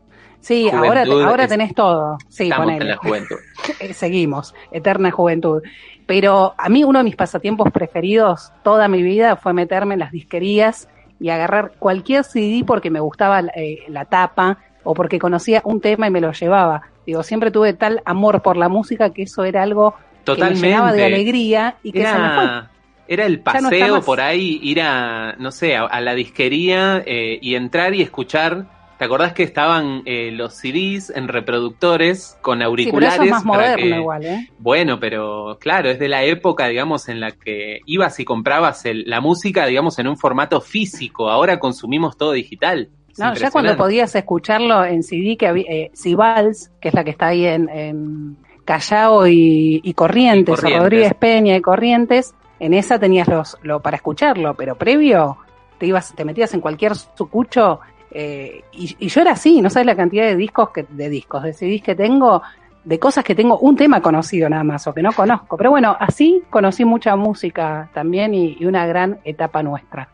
[0.46, 2.18] Sí, ahora, ahora tenés todo.
[2.28, 2.85] Sí, Estamos ponele.
[2.85, 3.37] en la juventud.
[3.80, 5.61] Eh, seguimos, eterna juventud.
[6.06, 10.12] Pero a mí uno de mis pasatiempos preferidos toda mi vida fue meterme en las
[10.12, 15.80] disquerías y agarrar cualquier CD porque me gustaba eh, la tapa o porque conocía un
[15.80, 16.82] tema y me lo llevaba.
[17.04, 20.92] Digo, siempre tuve tal amor por la música que eso era algo que me llenaba
[20.92, 22.44] de alegría y que se me fue.
[22.44, 22.70] Era,
[23.09, 27.37] era el no paseo por ahí, ir a, no sé, a, a la disquería eh,
[27.42, 28.75] y entrar y escuchar.
[28.98, 33.14] ¿Te acordás que estaban eh, los CDs en reproductores con Sí, pero auriculares?
[33.14, 34.48] eso es más moderno que- igual, ¿eh?
[34.59, 39.04] Bueno, pero claro, es de la época, digamos, en la que ibas y comprabas el-
[39.06, 41.28] la música, digamos, en un formato físico.
[41.28, 42.88] Ahora consumimos todo digital.
[43.11, 47.04] Es No, ya cuando podías escucharlo en CD, que había, eh, Cibals, que es la
[47.04, 50.80] que está ahí en, en Callao y, y Corrientes, Y Corrientes.
[50.80, 55.37] o Rodríguez Peña y Corrientes, en esa tenías los, lo para escucharlo, pero previo
[55.78, 57.80] te ibas, te metías en cualquier sucucho,
[58.18, 61.42] eh, y, y yo era así, no sabes la cantidad de discos que, de discos,
[61.42, 62.40] de CDs que tengo,
[62.83, 65.59] de cosas que tengo un tema conocido nada más, o que no conozco.
[65.59, 70.09] Pero bueno, así conocí mucha música también y, y una gran etapa nuestra.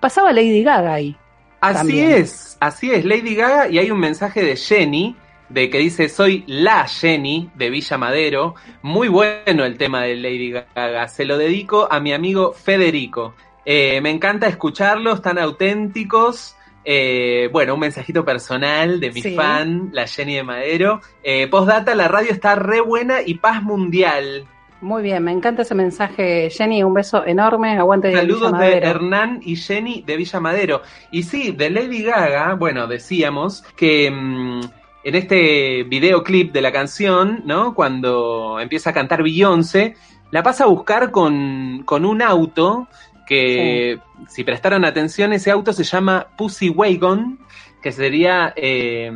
[0.00, 1.14] Pasaba Lady Gaga ahí.
[1.60, 2.12] Así también.
[2.12, 5.14] es, así es, Lady Gaga, y hay un mensaje de Jenny
[5.50, 8.54] de que dice soy la Jenny de Villa Madero.
[8.80, 11.06] Muy bueno el tema de Lady Gaga.
[11.08, 13.34] Se lo dedico a mi amigo Federico.
[13.66, 16.54] Eh, me encanta escucharlos tan auténticos.
[16.90, 19.34] Eh, bueno, un mensajito personal de mi Sí.
[19.34, 21.02] fan, la Jenny de Madero.
[21.22, 24.46] Eh, postdata, la radio está re buena y paz mundial.
[24.80, 26.82] Muy bien, me encanta ese mensaje, Jenny.
[26.82, 27.76] Un beso enorme.
[27.76, 28.78] Aguante de Saludos Villa de.
[28.78, 30.80] Hernán y Jenny de Villa Madero.
[31.10, 34.60] Y sí, de Lady Gaga, bueno, decíamos que mm,
[35.04, 37.74] en este videoclip de la canción, ¿no?
[37.74, 39.94] Cuando empieza a cantar Beyoncé,
[40.30, 42.86] la pasa a buscar con, con un auto
[43.28, 47.38] que, si prestaron atención, ese auto se llama Pussy Wagon,
[47.82, 49.12] que sería, eh,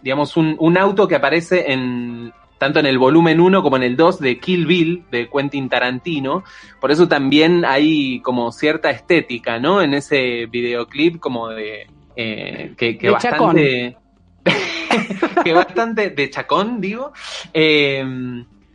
[0.00, 3.96] digamos, un, un auto que aparece en tanto en el volumen 1 como en el
[3.96, 6.44] 2 de Kill Bill de Quentin Tarantino.
[6.80, 9.80] Por eso también hay como cierta estética, ¿no?
[9.82, 11.86] En ese videoclip como de...
[12.16, 13.96] eh, que, que De bastante...
[15.44, 17.12] que bastante de chacón, digo.
[17.52, 18.04] Eh,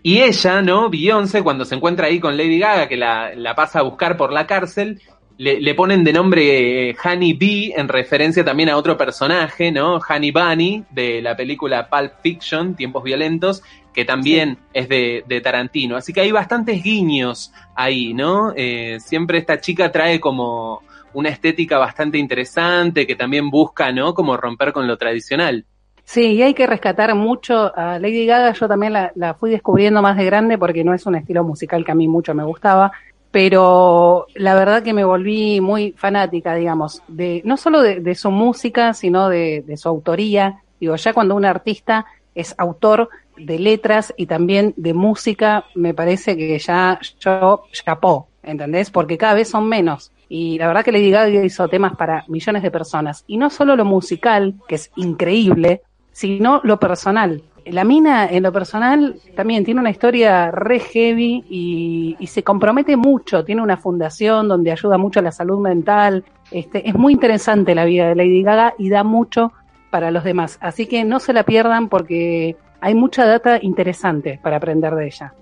[0.03, 0.89] y ella, ¿no?
[0.89, 4.33] Beyoncé, cuando se encuentra ahí con Lady Gaga, que la, la pasa a buscar por
[4.33, 5.01] la cárcel,
[5.37, 9.97] le, le ponen de nombre eh, Honey Bee, en referencia también a otro personaje, ¿no?
[9.97, 13.63] Honey Bunny, de la película Pulp Fiction, Tiempos Violentos,
[13.93, 15.95] que también es de, de Tarantino.
[15.95, 18.53] Así que hay bastantes guiños ahí, ¿no?
[18.55, 20.81] Eh, siempre esta chica trae como
[21.13, 24.13] una estética bastante interesante, que también busca, ¿no?
[24.13, 25.65] Como romper con lo tradicional.
[26.05, 28.53] Sí, y hay que rescatar mucho a Lady Gaga.
[28.53, 31.91] Yo también la, fui descubriendo más de grande porque no es un estilo musical que
[31.91, 32.91] a mí mucho me gustaba,
[33.31, 38.31] pero la verdad que me volví muy fanática, digamos, de no solo de, de su
[38.31, 40.61] música, sino de, de su autoría.
[40.79, 46.35] Digo, ya cuando un artista es autor de letras y también de música, me parece
[46.37, 48.91] que ya yo chapó, ¿entendés?
[48.91, 50.11] Porque cada vez son menos.
[50.29, 53.23] Y la verdad que Lady Gaga hizo temas para millones de personas.
[53.27, 55.81] Y no solo lo musical, que es increíble,
[56.13, 57.41] sino lo personal.
[57.65, 62.95] La mina, en lo personal, también tiene una historia re heavy y, y se compromete
[62.95, 63.43] mucho.
[63.43, 66.23] Tiene una fundación donde ayuda mucho a la salud mental.
[66.51, 69.53] Este, es muy interesante la vida de Lady Gaga y da mucho
[69.91, 70.57] para los demás.
[70.61, 75.33] Así que no se la pierdan porque hay mucha data interesante para aprender de ella.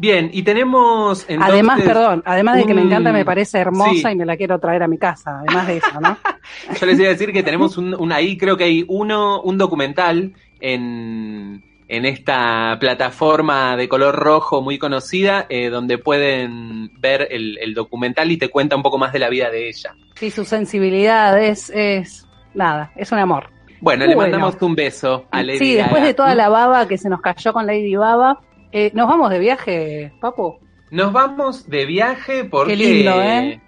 [0.00, 4.12] Bien, y tenemos entonces, además, perdón, además de que me encanta, me parece hermosa Sí.
[4.12, 6.16] y me la quiero traer a mi casa, además de eso, ¿no?
[6.80, 9.58] Yo les iba a decir que tenemos un, un ahí, creo que hay uno, un
[9.58, 17.58] documental en, en esta plataforma de color rojo muy conocida, eh, donde pueden ver el,
[17.60, 19.94] el documental y te cuenta un poco más de la vida de ella.
[20.14, 23.50] Sí, su sensibilidad es, es nada, es un amor.
[23.82, 24.32] Bueno, le Bueno.
[24.32, 26.06] mandamos un beso a Lady Sí, después Gaga.
[26.06, 28.38] de toda la baba que se nos cayó con Lady Baba,
[28.72, 30.58] eh, nos vamos de viaje, papu.
[30.90, 32.76] Nos vamos de viaje porque...
[32.76, 33.60] Qué lindo, ¿eh?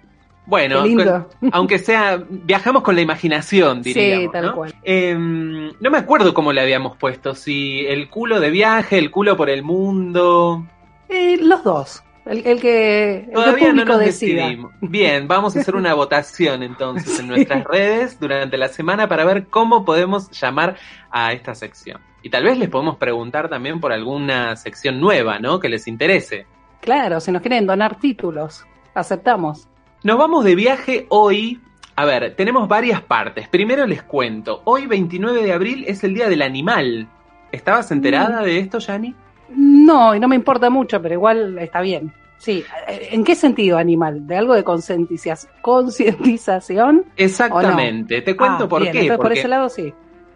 [0.45, 4.23] Bueno, con- aunque sea, viajamos con la imaginación, diríamos.
[4.25, 4.55] Sí, tal ¿no?
[4.55, 4.73] cual.
[4.83, 9.37] Eh, no me acuerdo cómo le habíamos puesto, si el culo de viaje, el culo
[9.37, 10.65] por el mundo.
[11.07, 14.41] Eh, los dos, el, el que el Todavía no público nos decida.
[14.43, 14.71] decidimos.
[14.81, 19.45] Bien, vamos a hacer una votación entonces en nuestras redes durante la semana para ver
[19.47, 20.75] cómo podemos llamar
[21.09, 22.01] a esta sección.
[22.23, 25.59] Y tal vez les podemos preguntar también por alguna sección nueva, ¿no?
[25.59, 26.47] Que les interese.
[26.81, 29.67] Claro, si nos quieren donar títulos, aceptamos.
[30.03, 31.61] Nos vamos de viaje hoy.
[31.95, 33.47] A ver, tenemos varias partes.
[33.49, 34.61] Primero les cuento.
[34.65, 37.07] Hoy, 29 de abril, es el Día del Animal.
[37.51, 38.45] ¿Estabas enterada Mm.
[38.45, 39.13] de esto, Yani?
[39.49, 42.11] No, y no me importa mucho, pero igual está bien.
[42.37, 44.25] Sí, ¿en qué sentido animal?
[44.27, 47.05] ¿De algo de concientiza- concientización?
[47.15, 48.21] Exactamente.
[48.21, 49.13] Te cuento Ah, por bien, qué.
[49.17, 49.93] por ese lado sí.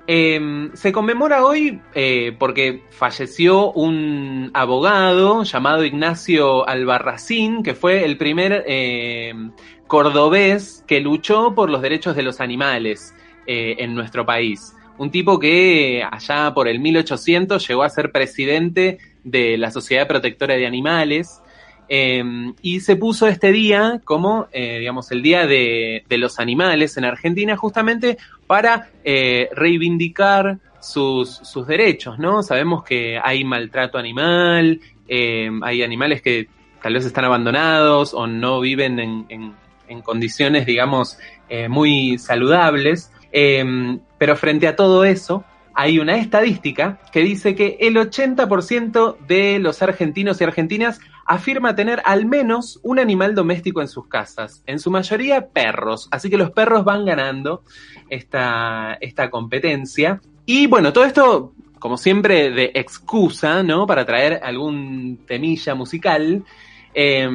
[0.07, 8.17] Eh, se conmemora hoy eh, porque falleció un abogado llamado Ignacio Albarracín, que fue el
[8.17, 9.33] primer eh,
[9.87, 13.13] cordobés que luchó por los derechos de los animales
[13.45, 14.73] eh, en nuestro país.
[14.97, 20.55] Un tipo que allá por el 1800 llegó a ser presidente de la Sociedad Protectora
[20.55, 21.41] de Animales.
[21.89, 22.23] Eh,
[22.61, 27.55] y se puso este día como, eh, digamos, el Día de, los Animales en Argentina,
[27.57, 32.43] justamente para eh, reivindicar sus, sus derechos, ¿no?
[32.43, 36.47] Sabemos que hay maltrato animal, eh, hay animales que
[36.81, 41.17] tal vez están abandonados o no viven en, en- condiciones, digamos,
[41.49, 43.65] eh, muy saludables, eh,
[44.17, 45.43] pero frente a todo eso,
[45.79, 52.01] hay una estadística que dice que el 80% de los argentinos y argentinas afirma tener
[52.03, 56.49] al menos un animal doméstico en sus casas, en su mayoría perros, así que los
[56.49, 57.61] perros van ganando
[58.09, 60.19] esta, esta competencia.
[60.47, 63.85] Y bueno, todo esto, como siempre, de excusa, ¿no?
[63.85, 66.43] Para traer algún temilla musical.
[66.91, 67.29] Eh,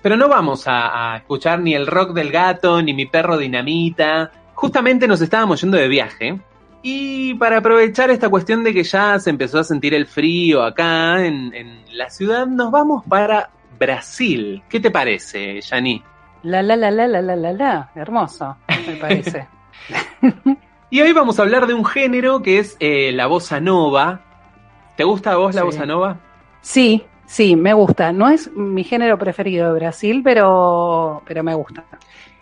[0.00, 4.32] pero no vamos a, a escuchar ni el rock del gato, ni mi perro dinamita.
[4.54, 6.40] Justamente nos estábamos yendo de viaje.
[6.86, 11.24] Y para aprovechar esta cuestión de que ya se empezó a sentir el frío acá
[11.24, 14.62] en, en la ciudad, nos vamos para Brasil.
[14.68, 16.02] ¿Qué te parece, Yani?
[16.42, 17.90] La la la la la la la la.
[17.94, 18.56] Hermoso,
[18.86, 19.48] me parece.
[20.90, 24.20] Y hoy vamos a hablar de un género que es eh, la bossa nova.
[24.96, 25.66] ¿Te gusta a vos la Sí.
[25.66, 26.18] bossa nova?
[26.60, 28.12] Sí, sí, me gusta.
[28.12, 31.82] No es mi género preferido de Brasil, pero, pero me gusta.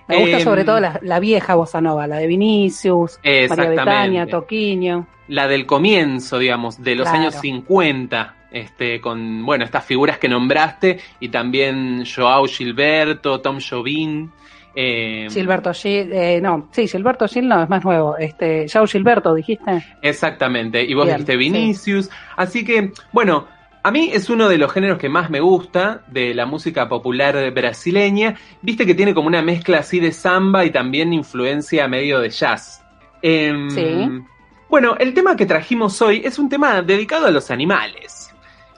[0.08, 3.70] Me gusta Em, sobre todo la, la vieja bossa nova, la de Vinicius, María.
[3.70, 5.06] Betania, Toquinho.
[5.28, 7.20] La del comienzo, digamos, de los Claro.
[7.22, 14.30] años 50, este, con, bueno, estas figuras que nombraste, y también Joao Gilberto, Tom Jobim.
[14.74, 18.16] eh, Gilberto Gil, eh, no, sí, Gilberto Gil no, es más nuevo.
[18.16, 19.84] Este, Yao Gilberto, dijiste.
[20.02, 21.38] Exactamente, y vos Bien, dijiste sí.
[21.38, 22.10] Vinicius.
[22.36, 23.46] Así que, bueno,
[23.82, 27.50] a mí es uno de los géneros que más me gusta de la música popular
[27.52, 28.36] brasileña.
[28.60, 32.82] Viste que tiene como una mezcla así de samba y también influencia medio de jazz.
[33.22, 34.22] Em, Sí.
[34.68, 38.32] Bueno, el tema que trajimos hoy es un tema dedicado a los animales.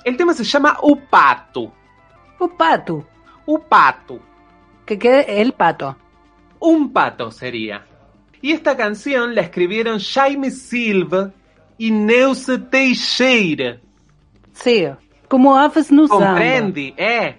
[0.05, 1.71] El tema se llama Upatu.
[2.41, 3.05] Upatu.
[3.47, 4.21] Upatu.
[4.85, 5.97] Que quede el pato.
[6.59, 7.87] Un pato sería.
[8.43, 11.31] Y esta canción la escribieron Jaime Silva
[11.79, 13.79] y Neuza Teixeira.
[14.55, 14.87] Sí,
[15.29, 16.27] como aves no samba.
[16.29, 16.95] Compreende?
[16.97, 17.35] É.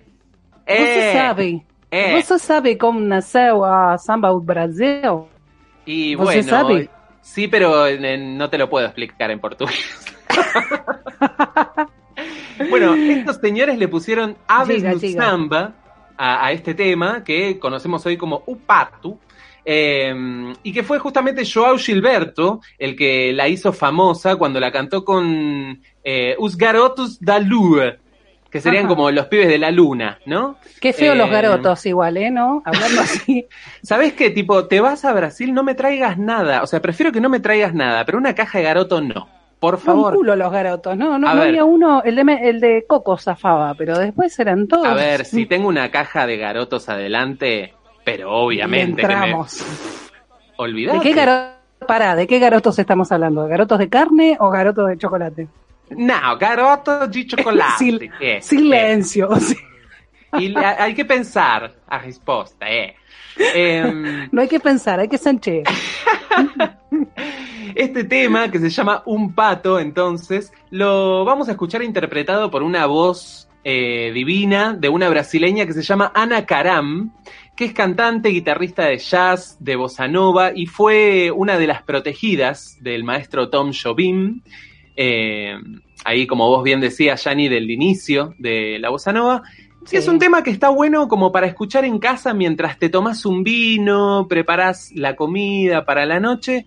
[0.67, 1.13] Você É.
[1.13, 1.65] sabe?
[1.89, 2.21] É.
[2.21, 5.27] Você sabe como nasceu a samba do Brasil?
[5.85, 6.89] Y ¿Vos bueno, sabe?
[7.21, 10.05] sí, pero eh, no te lo puedo explicar en portugués.
[12.69, 14.99] bueno, estos señores le pusieron Aves no.
[14.99, 15.73] Samba
[16.17, 19.17] a, a este tema que conocemos hoy como Upatu.
[19.65, 25.03] Eh, y que fue justamente Joao Gilberto el que la hizo famosa cuando la cantó
[25.03, 27.95] con eh, Os Garotos da Lua,
[28.49, 28.95] que serían Ajá.
[28.95, 30.57] como los pibes de la luna, ¿no?
[30.79, 32.31] Qué feo Eh, los garotos igual, ¿eh?
[32.31, 32.61] ¿No?
[32.63, 33.45] Hablando así.
[33.83, 34.29] ¿Sabes qué?
[34.29, 36.63] Tipo, te vas a Brasil, no me traigas nada.
[36.63, 39.27] O sea, prefiero que no me traigas nada, pero una caja de garoto no.
[39.59, 40.13] Por Un favor.
[40.15, 41.17] culo los garotos, ¿no?
[41.17, 44.85] No, no había uno, el de, el de Coco zafaba, pero después eran todos.
[44.85, 47.73] A ver, si tengo una caja de garotos adelante,
[48.05, 49.13] pero obviamente que me...
[49.13, 49.65] Entramos.
[50.55, 50.99] Olvidate.
[50.99, 51.55] ¿De qué garotos?
[51.85, 53.43] Pará, ¿de qué garotos estamos hablando?
[53.43, 55.47] ¿De garotos de carne o garotos de chocolate?
[55.89, 57.83] No, garoto de chocolate.
[57.83, 59.29] Sil- Eh, Silencio.
[59.35, 60.39] eh.
[60.39, 62.95] Y hay que pensar a respuesta, eh.
[63.37, 65.63] Em, No hay que pensar, hay que sentir.
[67.75, 72.85] Este tema, que se llama Un Pato, entonces, lo vamos a escuchar interpretado por una
[72.85, 77.11] voz eh, divina de una brasileña que se llama Ana Caram,
[77.55, 82.77] que es cantante, guitarrista de jazz, de bossa nova, y fue una de las protegidas
[82.81, 84.41] del maestro Tom Jobim.
[84.97, 85.55] eh,
[86.03, 89.43] ahí, como vos bien decías, Yanni, del inicio de la bossa nova.
[89.85, 93.25] Sí, es un tema que está bueno como para escuchar en casa mientras te tomas
[93.25, 96.65] un vino, preparas la comida para la noche.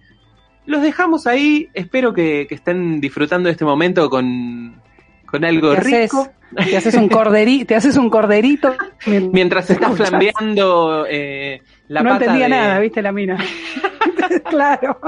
[0.67, 1.69] Los dejamos ahí.
[1.75, 4.81] Espero que, que estén disfrutando de este momento con,
[5.27, 6.29] con algo haces, rico.
[6.55, 8.75] Te haces un corderito, te haces un corderito.
[9.07, 10.09] Mientras se está escuchas.
[10.09, 13.37] flambeando eh, la no pata entendía de- nada, ¿viste la mina?
[14.51, 14.99] claro.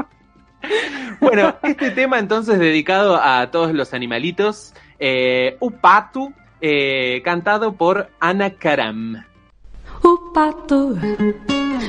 [1.21, 4.75] Bueno, este tema entonces dedicado a todos los animalitos.
[4.99, 9.25] Eh, Upatu, eh, cantado por Ana Karam.
[10.03, 10.97] O pato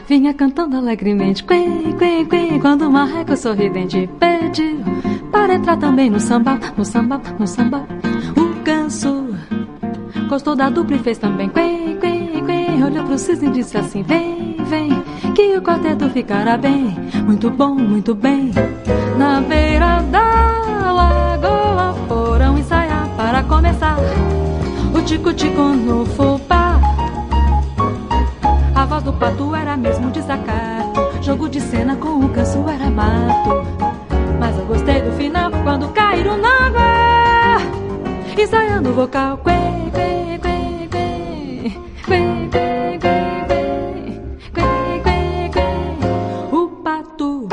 [0.07, 1.65] vinha cantando alegremente, quê,
[1.99, 4.83] quê, quê, quando o marreco sorridente pediu
[5.31, 7.85] para entrar também no samba, no samba, no samba.
[8.37, 9.27] O ganso
[10.31, 14.01] gostou da dupla e fez também, quê, quê, quê, olhou pro cisne e disse assim,
[14.01, 14.89] vem, vem,
[15.35, 18.49] que o quarteto ficará bem, muito bom, muito bem.
[19.17, 23.97] Na beira da lagoa foram ensaiar para começar
[24.95, 26.79] o tico-tico no fubá.
[28.73, 31.21] A voz do pato era mesmo desacato.
[31.21, 33.67] Jogo de cena com o canso era mato.
[34.39, 36.60] Mas eu gostei do final quando caíram na.
[38.37, 39.37] Ensaiando vocal.
[39.37, 39.51] Quê,
[39.93, 41.71] quê, quê, quê.
[42.05, 42.21] Quê,
[42.51, 44.21] quê, quê, quê.
[44.53, 46.55] Quê, quê, quê.
[46.55, 47.47] O pato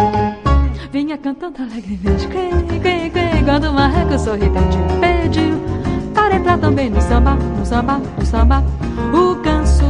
[0.91, 2.29] vinha cantando alegremente.
[2.29, 2.51] Quê,
[2.83, 3.45] quê, quê.
[3.45, 5.59] Quando o marreco sorridente pediu
[6.15, 8.65] para entrar também no samba, no samba, no samba.
[9.13, 9.85] O ganso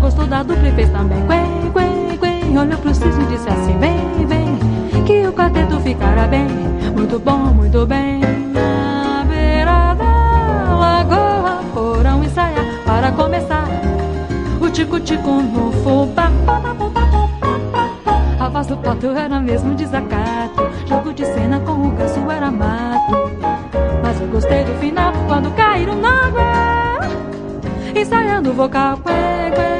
[0.00, 3.76] Gostou da dupla e fez também Quen, quen, quen Olhou pro cisne e disse assim
[3.78, 6.46] Vem, vem Que o quarteto ficará bem
[6.94, 8.25] Muito bom, muito bem
[14.76, 16.30] O tico-tico no fubá.
[18.38, 20.68] A voz do pato era mesmo desacato.
[20.86, 23.14] Jogo de cena com o ganso era mato.
[24.02, 27.00] Mas eu gostei do final Quando caíram na água.
[27.98, 28.98] Ensaiando o vocal.
[28.98, 29.12] Quê,
[29.54, 29.75] quê,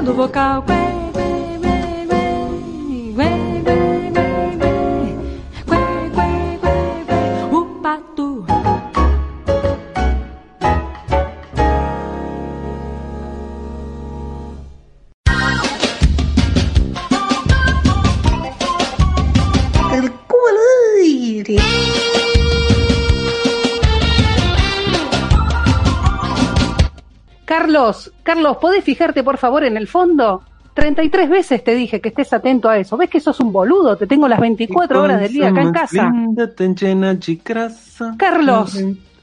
[0.00, 0.79] Usando vocal
[28.32, 30.44] Carlos, ¿podés fijarte por favor en el fondo?
[30.74, 32.96] 33 veces te dije que estés atento a eso.
[32.96, 33.96] ¿Ves que sos un boludo?
[33.96, 36.12] Te tengo las 24 horas del día acá en casa.
[38.16, 38.80] Carlos.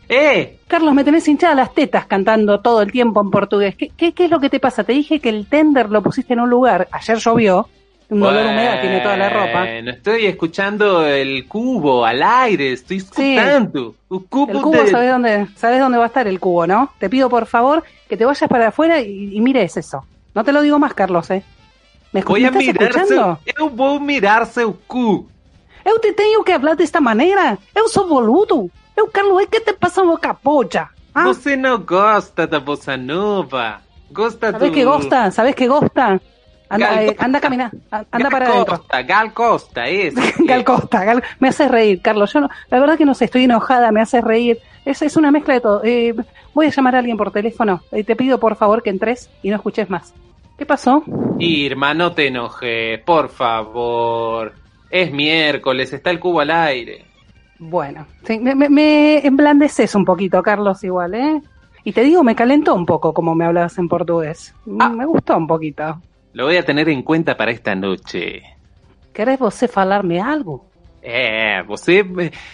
[0.09, 0.59] ¡Eh!
[0.67, 3.77] Carlos, me tenés hinchada las tetas cantando todo el tiempo en portugués.
[3.77, 4.83] ¿Qué, qué, qué es lo que te pasa?
[4.83, 6.89] Te dije que el tender lo pusiste en un lugar.
[6.91, 7.69] Ayer llovió.
[8.09, 9.59] Un olor a humedad tiene toda la ropa.
[9.65, 13.95] Bueno, estoy escuchando el cubo al aire, estoy escuchando.
[14.09, 16.93] Un cubo El cubo, de- ¿sabes dónde, sabes dónde va a estar el cubo, no?
[16.99, 20.05] Te pido por favor que te vayas para afuera y, y mires eso.
[20.33, 21.43] No te lo digo más, Carlos, ¿eh?
[22.13, 23.39] ¿Me, Voy me a mirar escuchando?
[23.43, 25.27] seu, eu vou mirar seu cu.
[25.83, 27.57] Eu te tenho que hablar desta maneira?
[27.75, 28.69] Eu sou boludo?
[28.95, 30.89] Eu, Carlos, ¿qué te pasa en boca pocha?
[31.13, 33.81] Ah, Você não gosta da bossa nova?
[34.09, 34.73] Gosta ¿Sabes do...
[34.73, 35.31] qué gosta?
[35.31, 36.21] ¿Sabes qué gosta?
[36.69, 38.47] Anda, eh, anda a caminar, anda Gal para.
[38.65, 40.33] Costa, Gal Costa, ese.
[40.45, 42.33] Gal Costa, Gal- me haces reír, Carlos.
[42.33, 44.59] Yo no, la verdad que no sé, estoy enojada, me haces reír.
[44.85, 45.81] Es, es una mezcla de todo.
[45.83, 46.13] Eh,
[46.53, 47.81] voy a llamar a alguien por teléfono.
[47.91, 50.13] Eh, te pido por favor que entres y no escuches más.
[50.57, 51.03] ¿Qué pasó?
[51.39, 54.53] Irma, no te enojes, por favor.
[54.89, 57.05] Es miércoles, está el cubo al aire.
[57.59, 61.41] Bueno, sí, me, me, me emblandeces un poquito, Carlos, igual, ¿eh?
[61.83, 64.53] Y te digo, me calentó un poco como me hablabas en portugués.
[64.79, 64.89] Ah.
[64.89, 66.01] Me gustó un poquito.
[66.37, 68.43] Lo voy a tener en cuenta para esta noche.
[69.11, 70.67] ¿Querés você falarme algo?
[71.01, 72.05] É, você,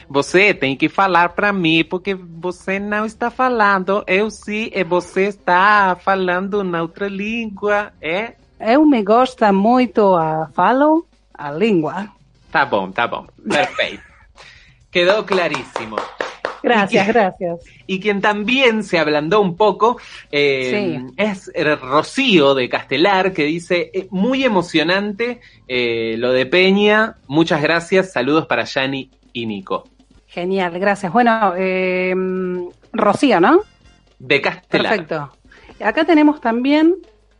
[0.07, 4.01] você tem que falar pra mim, porque você não está falando.
[4.07, 8.35] Eu sim, e você está falando na outra língua, é?
[8.57, 12.07] Eu me gosta muito a falo a língua.
[12.53, 13.27] Tá bom, tá bom.
[13.49, 14.01] Perfeito.
[14.89, 15.97] Quedó clarísimo.
[16.69, 17.59] Gracias, Y que- gracias.
[17.87, 19.97] Y quien también se ablandó un poco
[20.31, 21.13] eh, Sí.
[21.17, 21.51] es
[21.81, 28.45] Rocío de Castelar, que dice, eh, muy emocionante eh, lo de Peña, muchas gracias, saludos
[28.47, 29.83] para Yani y Nico.
[30.27, 31.11] Genial, gracias.
[31.13, 32.15] Bueno, eh,
[32.91, 33.61] Rocío, ¿no?
[34.19, 34.91] De Castelar.
[34.97, 35.31] Perfecto.
[35.83, 36.95] Acá tenemos también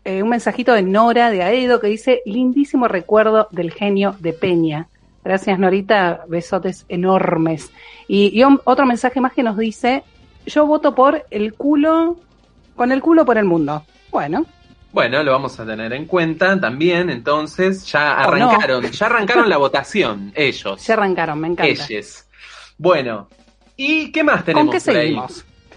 [0.05, 4.89] eh, un mensajito de Nora de Aedo que dice, lindísimo recuerdo del genio de Peña.
[5.24, 7.71] Gracias, Norita, besotes enormes.
[8.07, 10.03] Y, y un- otro mensaje más que nos dice,
[10.45, 12.17] yo voto por el culo,
[12.76, 13.84] con el culo por el mundo.
[14.11, 14.45] Bueno,
[14.91, 18.49] Bueno, lo vamos a tener en cuenta también, entonces ya O no.
[18.49, 21.86] arrancaron, ya arrancaron la votación, ellos, ya arrancaron, me encanta.
[21.88, 22.26] ellos.
[22.78, 23.28] Bueno,
[23.78, 25.43] ¿y qué más tenemos ¿Con qué seguimos?
[25.43, 25.76] ¿Qué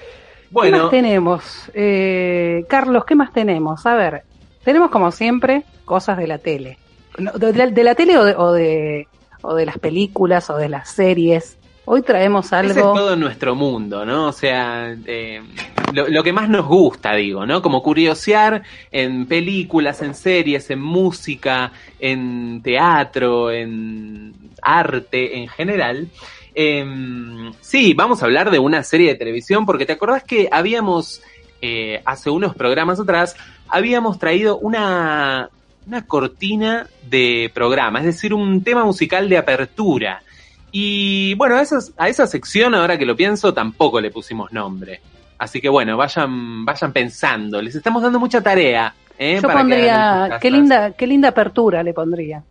[0.51, 1.71] Bueno, más tenemos?
[1.73, 3.87] Eh, Carlos, ¿qué más tenemos?
[3.87, 4.23] A ver,
[4.65, 6.79] tenemos como siempre cosas de la tele.
[7.19, 9.09] No, De, de la tele o de, o, de,
[9.47, 11.57] o de las películas o de las series.
[11.85, 12.95] Hoy traemos Ese es algo...
[12.95, 14.27] todo nuestro mundo, ¿no?
[14.27, 15.41] O sea, eh,
[15.93, 17.63] lo, lo que más nos gusta, digo, ¿no?
[17.63, 21.71] Como curiosear en películas, en series, en música,
[22.01, 26.09] en teatro, en arte en general.
[26.59, 31.23] Em, sí, vamos a hablar de una serie de televisión, porque te acordás que habíamos,
[31.63, 33.37] eh, hace unos programas atrás,
[33.69, 35.51] habíamos traído una,
[35.87, 40.21] una cortina de programa, es decir, un tema musical de apertura.
[40.73, 45.01] Y bueno, a, esas- a esa sección, ahora que lo pienso, tampoco le pusimos nombre.
[45.39, 47.61] Así que bueno, vayan, vayan pensando.
[47.63, 48.95] Les estamos dando mucha tarea.
[49.19, 49.37] ¿eh?
[49.37, 50.39] Yo para pondría...
[50.41, 52.43] Qué linda, qué linda apertura le pondría.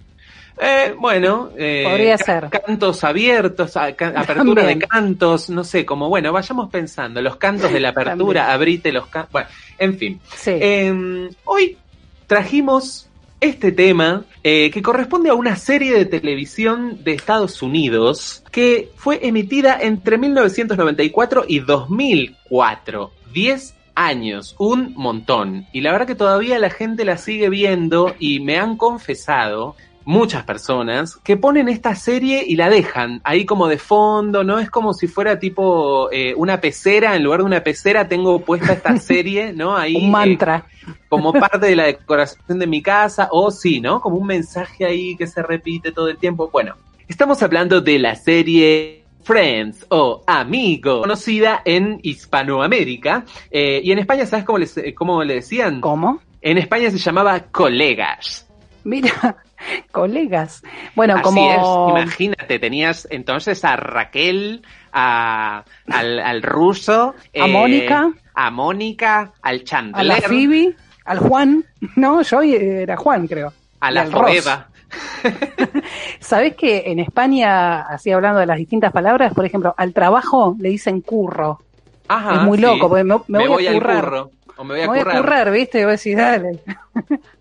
[0.57, 2.47] Eh, bueno, eh, Podría ser.
[2.49, 4.79] cantos abiertos, a- apertura También.
[4.79, 8.55] de cantos, no sé, como bueno, vayamos pensando, los cantos de la apertura, También.
[8.55, 10.21] abrite los cantos, bueno, en fin.
[10.33, 10.51] Sí.
[10.53, 11.77] Eh, hoy
[12.25, 13.09] trajimos
[13.39, 19.19] este tema eh, que corresponde a una serie de televisión de Estados Unidos que fue
[19.25, 23.11] emitida entre 1994 y 2004.
[23.33, 25.67] 10 años, un montón.
[25.73, 29.75] Y la verdad que todavía la gente la sigue viendo y me han confesado
[30.05, 34.59] muchas personas que ponen esta serie y la dejan ahí como de fondo, ¿no?
[34.59, 38.73] Es como si fuera tipo eh, una pecera, en lugar de una pecera tengo puesta
[38.73, 39.75] esta serie, ¿no?
[39.75, 39.95] Ahí.
[39.95, 40.65] Un mantra.
[40.67, 43.99] eh, como parte de la decoración de mi casa, o sí, ¿no?
[43.99, 46.49] Como un mensaje ahí que se repite todo el tiempo.
[46.51, 46.75] Bueno,
[47.07, 53.25] estamos hablando de la serie Friends o Amigo, conocida en Hispanoamérica.
[53.49, 55.81] eh, y en España, ¿sabes cómo, les, eh, cómo le decían?
[55.81, 56.19] ¿Cómo?
[56.41, 58.47] En España se llamaba colegas.
[58.83, 59.37] Mira,
[59.91, 60.61] colegas.
[60.95, 61.51] Bueno, Así como.
[61.51, 68.11] es, imagínate, tenías entonces a Raquel, a, al, al ruso, eh, A Mónica.
[68.33, 70.75] a Mónica, al A Chandler, la Phoebe,
[71.05, 71.63] al Juan.
[71.95, 73.53] No, yo era Juan, creo.
[73.79, 74.05] a la.
[74.07, 74.69] Foeva.
[76.19, 80.69] ¿Sabés que en España, así hablando de las distintas palabras, por ejemplo, al trabajo le
[80.69, 81.59] dicen curro?
[82.07, 82.63] Ajá, es muy sí.
[82.63, 84.03] loco, porque me, me voy, a al currar.
[84.03, 84.31] curro.
[84.57, 85.51] O me voy a Me voy a currar.
[85.51, 85.85] ¿viste?
[86.05, 86.59] Y dale.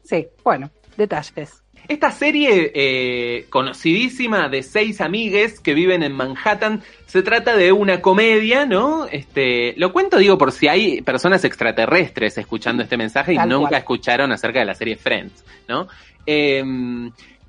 [0.03, 1.63] sí, bueno, detalles.
[1.87, 8.01] Esta serie eh, conocidísima de seis amigues que viven en Manhattan se trata de una
[8.01, 9.07] comedia, ¿no?
[9.07, 13.69] Este, lo cuento, digo, por si hay personas extraterrestres escuchando este mensaje y Tal nunca
[13.69, 13.81] cual.
[13.81, 15.87] escucharon acerca de la serie Friends, ¿no?
[16.27, 16.63] Eh,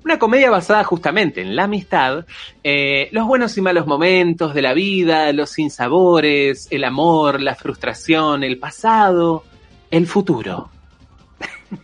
[0.06, 2.26] una comedia basada justamente en la amistad,
[2.62, 8.44] eh, los buenos y malos momentos de la vida, los sinsabores, el amor, la frustración,
[8.44, 9.42] el pasado,
[9.90, 10.70] el futuro.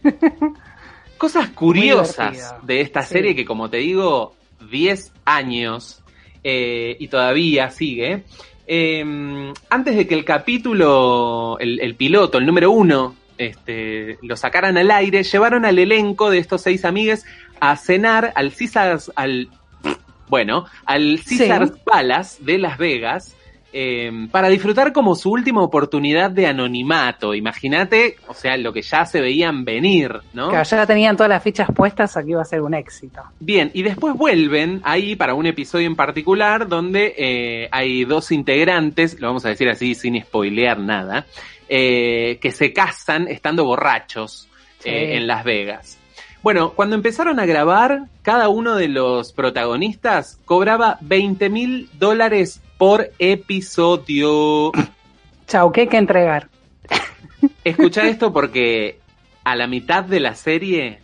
[1.22, 3.12] Cosas curiosas de esta Sí.
[3.14, 4.34] serie que, como te digo,
[4.70, 6.02] 10 años
[6.42, 8.24] eh, y todavía sigue.
[8.66, 14.76] Eh, antes de que el capítulo, el, el piloto, el número uno, este, lo sacaran
[14.76, 17.24] al aire, llevaron al elenco de estos seis amigues
[17.60, 19.48] a cenar al Caesars, al,
[20.28, 23.36] bueno, al Caesars Palace de Las Vegas,
[23.72, 27.34] eh, para disfrutar como su última oportunidad de anonimato.
[27.34, 30.50] Imagínate, o sea, lo que ya se veían venir, ¿no?
[30.50, 33.22] Que ya tenían todas las fichas puestas, aquí iba a ser un éxito.
[33.40, 39.18] Bien, y después vuelven ahí para un episodio en particular donde eh, hay dos integrantes,
[39.20, 41.26] lo vamos a decir así sin spoilear nada,
[41.68, 44.48] eh, que se casan estando borrachos
[44.84, 45.16] eh, Sí.
[45.16, 45.98] en Las Vegas.
[46.42, 53.12] Bueno, cuando empezaron a grabar, cada uno de los protagonistas cobraba 20 mil dólares por
[53.20, 54.72] episodio.
[55.46, 56.48] Chau, ¿qué hay que entregar?
[57.62, 58.98] Escucha esto porque
[59.44, 60.98] a la mitad de la serie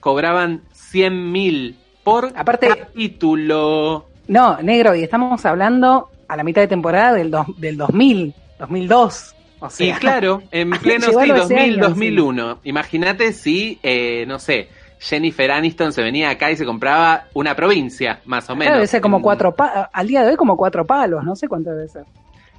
[0.00, 4.08] cobraban 100 mil por Aparte- capítulo.
[4.26, 9.36] No, negro, y estamos hablando a la mitad de temporada del, dos- del 2000, 2002.
[9.60, 12.58] O sea, Y claro, en pleno sí, los 2000, años, 2001.
[12.64, 14.68] Imagínate si, eh, no sé,
[15.02, 18.74] Jennifer Aniston se venía acá y se compraba una provincia, más o menos.
[18.74, 21.48] Debe ser como En- cuatro palos, al día de hoy como cuatro palos, no sé
[21.48, 22.04] cuánto debe ser.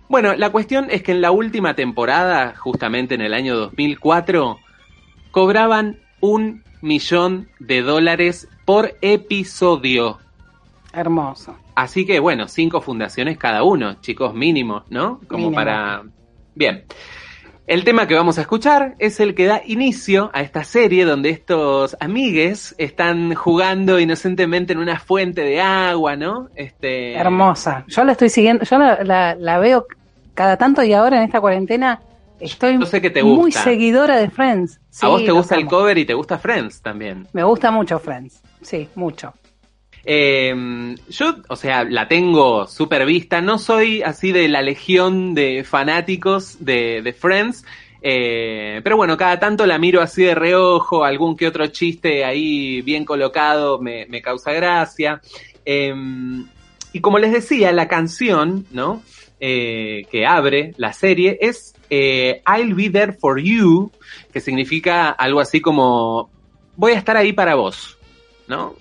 [0.09, 4.57] Bueno, la cuestión es que en la última temporada, justamente en el año 2004,
[5.31, 10.19] cobraban un millón de dólares por episodio.
[10.91, 11.55] Hermoso.
[11.75, 15.19] Así que bueno, cinco fundaciones cada uno, chicos, mínimo, ¿no?
[15.27, 15.55] Como Mínimo.
[15.55, 16.03] para...
[16.53, 16.83] Bien.
[17.65, 21.29] El tema que vamos a escuchar es el que da inicio a esta serie donde
[21.29, 26.49] estos amigues están jugando inocentemente en una fuente de agua, ¿no?
[26.55, 27.13] Este...
[27.15, 27.85] Hermosa.
[27.87, 29.85] Yo la estoy siguiendo, yo la, la- la veo
[30.33, 32.01] cada tanto y ahora en esta cuarentena
[32.41, 34.81] estoy Yo sé que te muy seguidora de Friends.
[35.01, 37.27] a vos te gusta el cover y te gusta Friends también.
[37.31, 38.41] Me gusta mucho Friends.
[38.61, 39.33] Sí, mucho.
[40.05, 43.41] Eh, yo, o sea, la tengo súper vista.
[43.41, 47.65] No soy así de la legión de fanáticos de, de Friends.
[48.01, 51.03] eh, pero bueno, cada tanto la miro así de reojo.
[51.05, 55.21] Algún que otro chiste ahí bien colocado me, me causa gracia.
[55.65, 55.93] Eh,
[56.91, 59.01] y como les decía, la canción, ¿no?
[59.39, 63.91] Eh, que abre la serie es eh, I'll Be There For You,
[64.31, 66.29] que significa algo así como
[66.77, 67.97] voy a estar ahí para vos,
[68.47, 68.75] ¿no?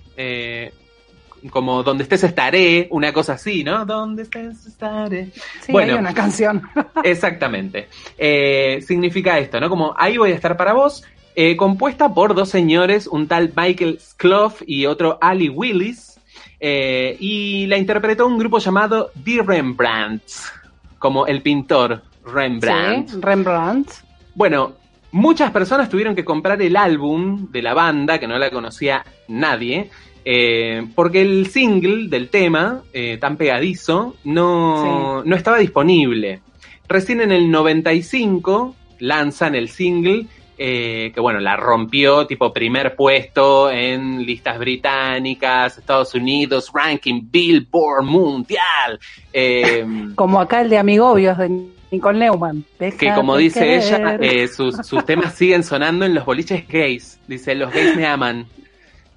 [1.49, 3.85] Como donde estés estaré, una cosa así, ¿no?
[3.85, 5.31] Donde estés estaré.
[5.61, 5.93] Sí, Bueno.
[5.93, 6.61] hay una canción.
[7.03, 7.89] Exactamente.
[8.17, 9.69] Eh, significa esto, ¿no?
[9.69, 11.03] Como ahí voy a estar para vos,
[11.35, 16.19] eh, compuesta por dos señores, un tal Michael Skloff y otro Ali Willis,
[16.59, 20.51] eh, y la interpretó un grupo llamado The Rembrandts,
[20.99, 23.09] como el pintor Rembrandt.
[23.09, 23.89] Sí, Rembrandt.
[24.35, 24.73] Bueno,
[25.11, 29.89] muchas personas tuvieron que comprar el álbum de la banda, que no la conocía nadie,
[30.25, 36.41] eh, porque el single del tema, eh, tan pegadizo, no, no estaba disponible.
[36.87, 43.69] Recién en el 95 lanzan el single, eh, que bueno, la rompió tipo primer puesto
[43.69, 48.99] en listas británicas, Estados Unidos, ranking Billboard mundial.
[49.31, 52.63] Eh, Como acá el de Amigobios de Nicole Neumann.
[52.79, 54.47] que como dice ella, querer.
[54.47, 57.19] sus, sus temas siguen sonando en los boliches gays.
[57.27, 58.47] Dice, los gays me aman.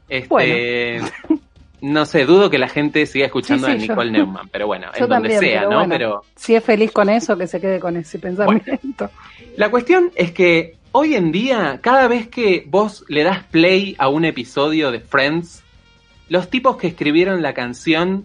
[0.09, 1.01] Este,
[1.83, 4.67] No sé, dudo que la gente siga escuchando Sí, sí, a yo- Nicole Neumann, pero
[4.67, 5.77] bueno, Yo en donde sea, pero ¿no?
[5.79, 9.11] bueno, Pero si es feliz con eso, que se quede con ese pensamiento.
[9.57, 14.09] la cuestión es que hoy en día, cada vez que vos le das play a
[14.09, 15.63] un episodio de Friends,
[16.29, 18.25] los tipos que escribieron la canción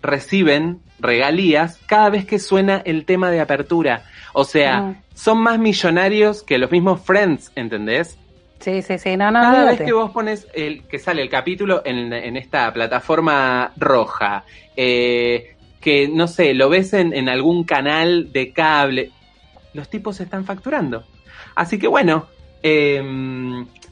[0.00, 4.04] reciben regalías cada vez que suena el tema de apertura.
[4.32, 4.94] O sea, Ah.
[5.14, 8.16] son más millonarios que los mismos Friends, ¿entendés?
[8.64, 11.82] Sí, sí, sí, no, no, Cada vez que vos pones el que sale el capítulo
[11.84, 14.44] en, en esta plataforma roja,
[14.74, 19.10] eh, que no sé, lo ves en, en algún canal de cable,
[19.74, 21.04] los tipos están facturando.
[21.54, 22.26] Así que bueno,
[22.62, 23.02] eh,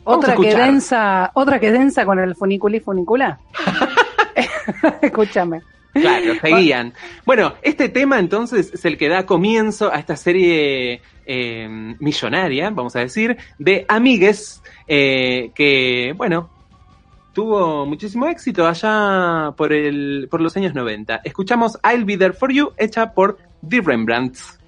[0.05, 3.41] Otra que densa, otra que densa con el funiculi funicula.
[5.03, 5.61] Escúchame.
[5.93, 6.95] Claro, seguían.
[7.27, 11.69] Bueno, este tema entonces es el que da comienzo a esta serie eh,
[11.99, 16.51] millonaria, vamos a decir, de Amigues, eh, que, bueno,
[17.33, 21.21] tuvo muchísimo éxito allá por, el, por los años 90.
[21.25, 24.59] Escuchamos I'll Be There For You, hecha por The Rembrandts.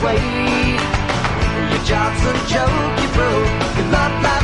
[0.00, 0.49] No
[1.84, 3.76] job's a joke, you broke.
[3.76, 4.39] Your love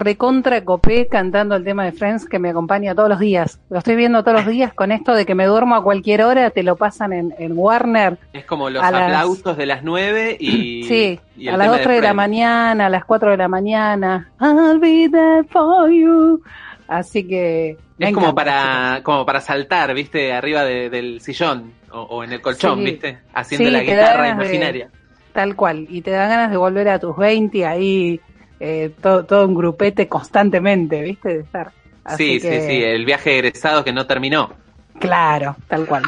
[0.00, 3.60] recontra copé cantando el tema de Friends que me acompaña todos los días.
[3.70, 6.50] Lo estoy viendo todos los días con esto de que me duermo a cualquier hora,
[6.50, 8.18] te lo pasan en, en Warner.
[8.32, 11.80] Es como los las- aplausos de las 9 y, sí, y a las tema 2,
[11.84, 14.30] 3 de la mañana, a las 4 de la mañana.
[14.40, 16.42] I'll be there for you.
[16.88, 17.76] Así que.
[17.98, 20.32] me Es como para, como para saltar, ¿viste?
[20.32, 22.84] Arriba de- del sillón o, o en el colchón, Sí.
[22.86, 23.18] ¿viste?
[23.32, 24.88] Haciendo Sí, la guitarra de- imaginaria.
[25.32, 25.86] Tal cual.
[25.88, 28.20] Y te da ganas de volver a tus 20 ahí,
[28.60, 31.28] eh, todo, todo un grupete constantemente, ¿viste?
[31.30, 31.72] De estar.
[32.04, 34.52] Así Sí, que- sí, sí, el viaje de egresados que no terminó.
[34.98, 36.02] Claro, tal cual.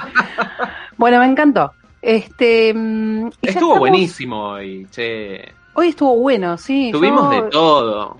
[0.97, 1.73] bueno, me encantó.
[2.01, 5.53] Este, mm, Estuvo estamos- buenísimo hoy, che.
[5.75, 6.91] Hoy estuvo bueno, sí.
[6.93, 8.17] Tuvimos yo- de todo.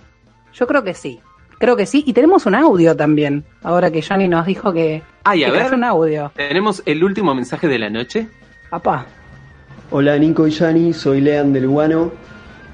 [0.55, 1.21] Yo creo que sí.
[1.59, 2.03] Creo que sí.
[2.07, 3.45] Y tenemos un audio también.
[3.63, 5.75] Ahora que Johnny nos dijo que, Ay, a que ver.
[5.75, 6.33] un audio.
[6.35, 8.29] ¿Tenemos el último mensaje de la noche?
[8.71, 9.07] Papá.
[9.91, 12.11] Hola Nico y Yani, soy Lean del Lugano.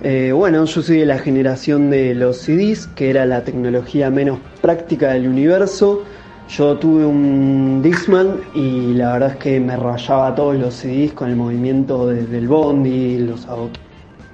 [0.00, 4.38] Eh, bueno, yo soy de la generación de los CDs, que era la tecnología menos
[4.62, 6.04] práctica del universo.
[6.48, 11.28] Yo tuve un Dixman y la verdad es que me rayaba todos los CDs con
[11.28, 13.46] el movimiento de- del bondi, los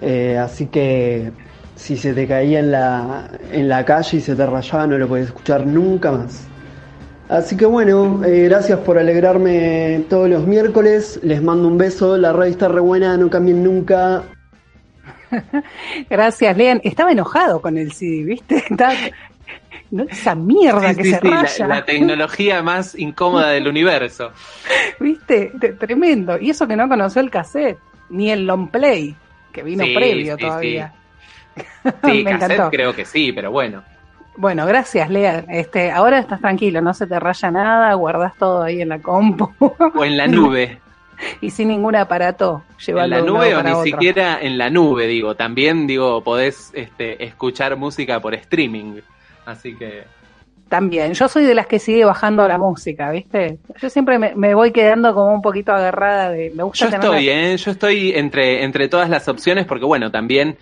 [0.02, 1.32] Eh, así que
[1.76, 5.08] si se te caía en la, en la calle y se te rayaba no lo
[5.08, 6.42] podías escuchar nunca más.
[7.28, 11.18] Así que bueno, eh, gracias por alegrarme todos los miércoles.
[11.22, 12.18] Les mando un beso.
[12.18, 14.22] La está re buena, no cambien nunca.
[16.10, 16.80] Gracias, Lean.
[16.84, 18.56] Estaba enojado con el CD, ¿viste?
[18.70, 18.94] Estaba-
[19.90, 21.66] no, esa mierda Sí, que sí, se sí, raya.
[21.68, 24.32] la, tecnología más incómoda del universo.
[25.00, 25.52] ¿Viste?
[25.78, 26.38] Tremendo.
[26.40, 27.78] Y eso que no conoció el cassette,
[28.10, 29.14] ni el long play,
[29.52, 30.92] que vino previo todavía.
[31.56, 32.70] Sí, Me cassette encantó.
[32.70, 33.82] creo que sí, pero bueno.
[34.36, 35.44] Bueno, gracias, Lea.
[35.48, 39.52] Este, ahora estás tranquilo, no se te raya nada, guardas todo ahí en la compu
[39.94, 40.80] O en la nube.
[41.40, 43.84] Y sin ningún aparato En llevarlo la de un nube lado o para ni otro.
[43.90, 45.34] siquiera en la nube, digo.
[45.34, 49.00] También, digo, podés este, escuchar música por streaming.
[49.46, 50.04] Así que...
[50.68, 53.58] También, yo soy de las que sigue bajando la música, ¿viste?
[53.80, 56.50] Yo siempre me, me voy quedando como un poquito agarrada de...
[56.54, 57.56] Me gusta Yo tener estoy, la- ¿eh?
[57.58, 60.56] Yo estoy entre, entre todas las opciones porque, bueno, también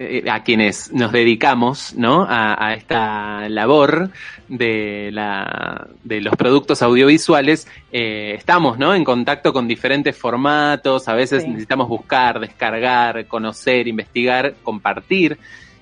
[0.00, 2.22] eh, a quienes nos dedicamos, ¿no?
[2.22, 4.10] A, a esta labor
[4.46, 8.94] de, la, de los productos audiovisuales, eh, estamos, ¿no?
[8.94, 11.48] En contacto con diferentes formatos, a veces Sí.
[11.48, 15.36] necesitamos buscar, descargar, conocer, investigar, compartir,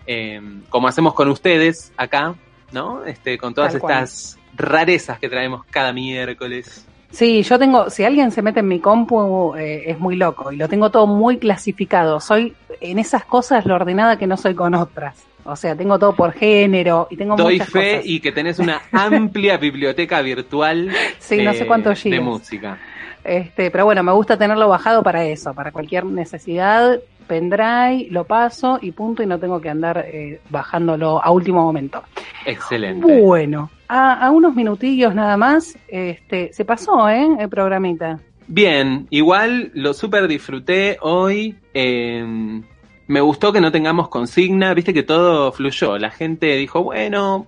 [0.07, 0.41] eh,
[0.71, 2.35] como hacemos con ustedes acá,
[2.73, 3.05] ¿no?
[3.05, 4.05] Este, con todas Tal cual.
[4.05, 6.87] estas rarezas que traemos cada miércoles.
[7.17, 10.57] Sí, yo tengo, si alguien se mete en mi compu eh, es muy loco y
[10.57, 12.21] lo tengo todo muy clasificado.
[12.21, 15.17] Soy en esas cosas lo ordenada que no soy con otras.
[15.43, 18.07] O sea, tengo todo por género y tengo Doy muchas fe cosas.
[18.07, 22.79] y que tenés una amplia biblioteca virtual Sí, no sé eh, cuántos de música.
[23.25, 28.79] Este, pero bueno, me gusta tenerlo bajado para eso, para cualquier necesidad, pendrive, lo paso
[28.81, 32.03] y punto y no tengo que andar eh, bajándolo a último momento.
[32.45, 33.21] Excelente.
[33.21, 37.29] Bueno, a, a unos minutillos nada más, este, se pasó, ¿eh?
[37.39, 38.19] El programita.
[38.49, 41.57] Bien, igual lo super disfruté hoy.
[41.75, 42.63] eh,
[43.09, 45.99] me gustó que no tengamos consigna, viste que todo fluyó.
[45.99, 47.47] La gente dijo, bueno,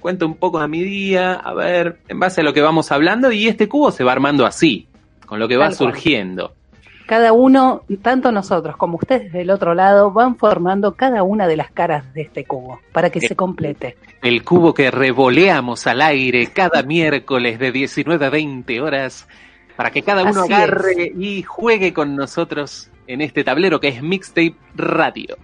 [0.00, 3.30] cuento un poco de mi día, a ver, en base a lo que vamos hablando,
[3.30, 4.88] y este cubo se va armando así,
[5.26, 6.52] con lo que va cual.
[7.08, 11.70] Cada uno, tanto nosotros como ustedes del otro lado, van formando cada una de las
[11.70, 13.96] caras de este cubo para que se complete.
[14.20, 19.26] El cubo que revoleamos al aire cada miércoles de 19 a 20 horas
[19.74, 24.02] para que cada uno Así agarre y juegue con nosotros en este tablero que es
[24.02, 25.38] Mixtape Radio.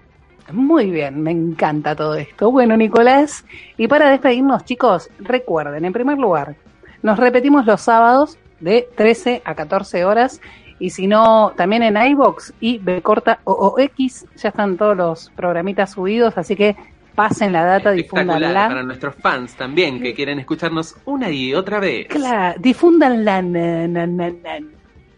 [0.53, 2.51] Muy bien, me encanta todo esto.
[2.51, 3.43] Bueno, Nicolás,
[3.79, 6.57] y para despedirnos, chicos, recuerden, en primer lugar,
[7.03, 10.43] nos repetimos los sábados de 13 a 14 horas.
[10.79, 15.93] Y si no, también en iBox y B corta OOX, ya están todos los programitas
[15.93, 16.77] subidos, así que
[17.15, 18.69] pasen la data, difúndanla.
[18.69, 22.09] para nuestros fans también que quieren escucharnos una y otra vez.
[22.09, 23.43] Claro, difúndanla.
[23.43, 24.59] na, na, na, na.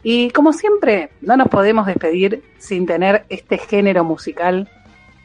[0.02, 4.68] Y como siempre, no nos podemos despedir sin tener este género musical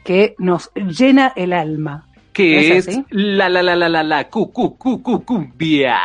[0.03, 2.07] que nos llena el alma.
[2.33, 5.99] Que ¿Es es, la la la la la la cu cu cu cu cumbia.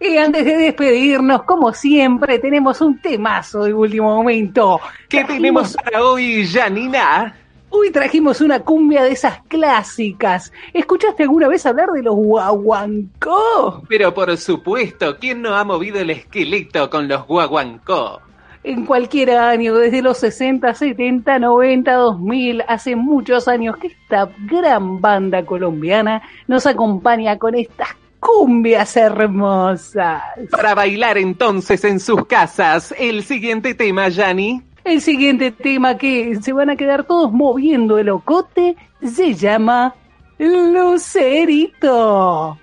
[0.00, 4.80] Y antes de despedirnos, como siempre, tenemos un temazo de último momento.
[5.08, 7.36] ¿Qué tenemos para hoy, Janina?
[7.74, 10.52] Hoy trajimos una cumbia de esas clásicas.
[10.74, 13.82] ¿Escuchaste alguna vez hablar de los guaguancó?
[13.88, 18.20] Pero por supuesto, ¿quién no ha movido el esqueleto con los guaguancó?
[18.62, 25.00] En cualquier año, desde los 60, 70, 90, 2000, hace muchos años que esta gran
[25.00, 27.88] banda colombiana nos acompaña con estas
[28.22, 30.22] cumbias hermosas.
[30.50, 34.62] Para bailar entonces en sus casas, el siguiente tema, Yani.
[34.84, 39.94] El siguiente tema que se van a quedar todos moviendo el ocote se llama
[40.38, 41.36] Lucerito.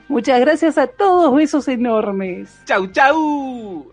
[0.08, 2.62] Muchas gracias a todos, besos enormes.
[2.66, 3.92] Chau, chau.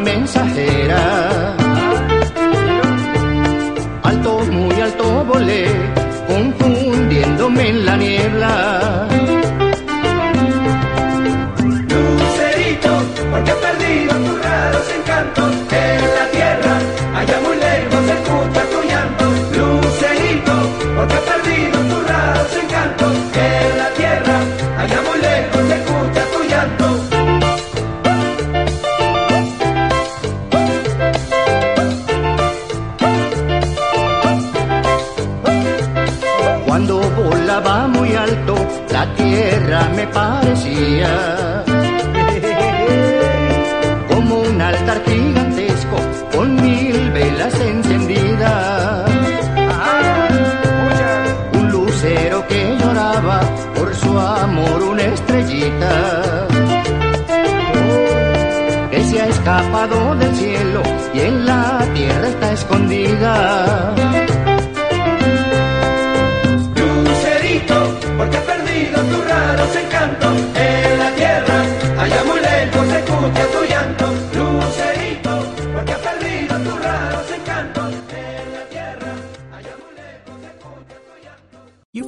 [0.00, 1.56] Mensajera.
[4.02, 5.66] Alto, muy alto volé,
[6.26, 9.08] confundiéndome en la niebla.
[11.88, 12.92] Lucerito,
[13.30, 15.52] porque has perdido tus raros encantos
[44.08, 45.96] como un altar gigantesco
[46.34, 49.10] con mil velas encendidas.
[51.58, 53.40] Un lucero que lloraba
[53.74, 56.48] por su amor, una estrellita
[58.90, 60.82] que se ha escapado del cielo
[61.14, 63.94] y en la tierra está escondida.
[66.76, 70.43] Lucerito, porque has perdido tus raros encantos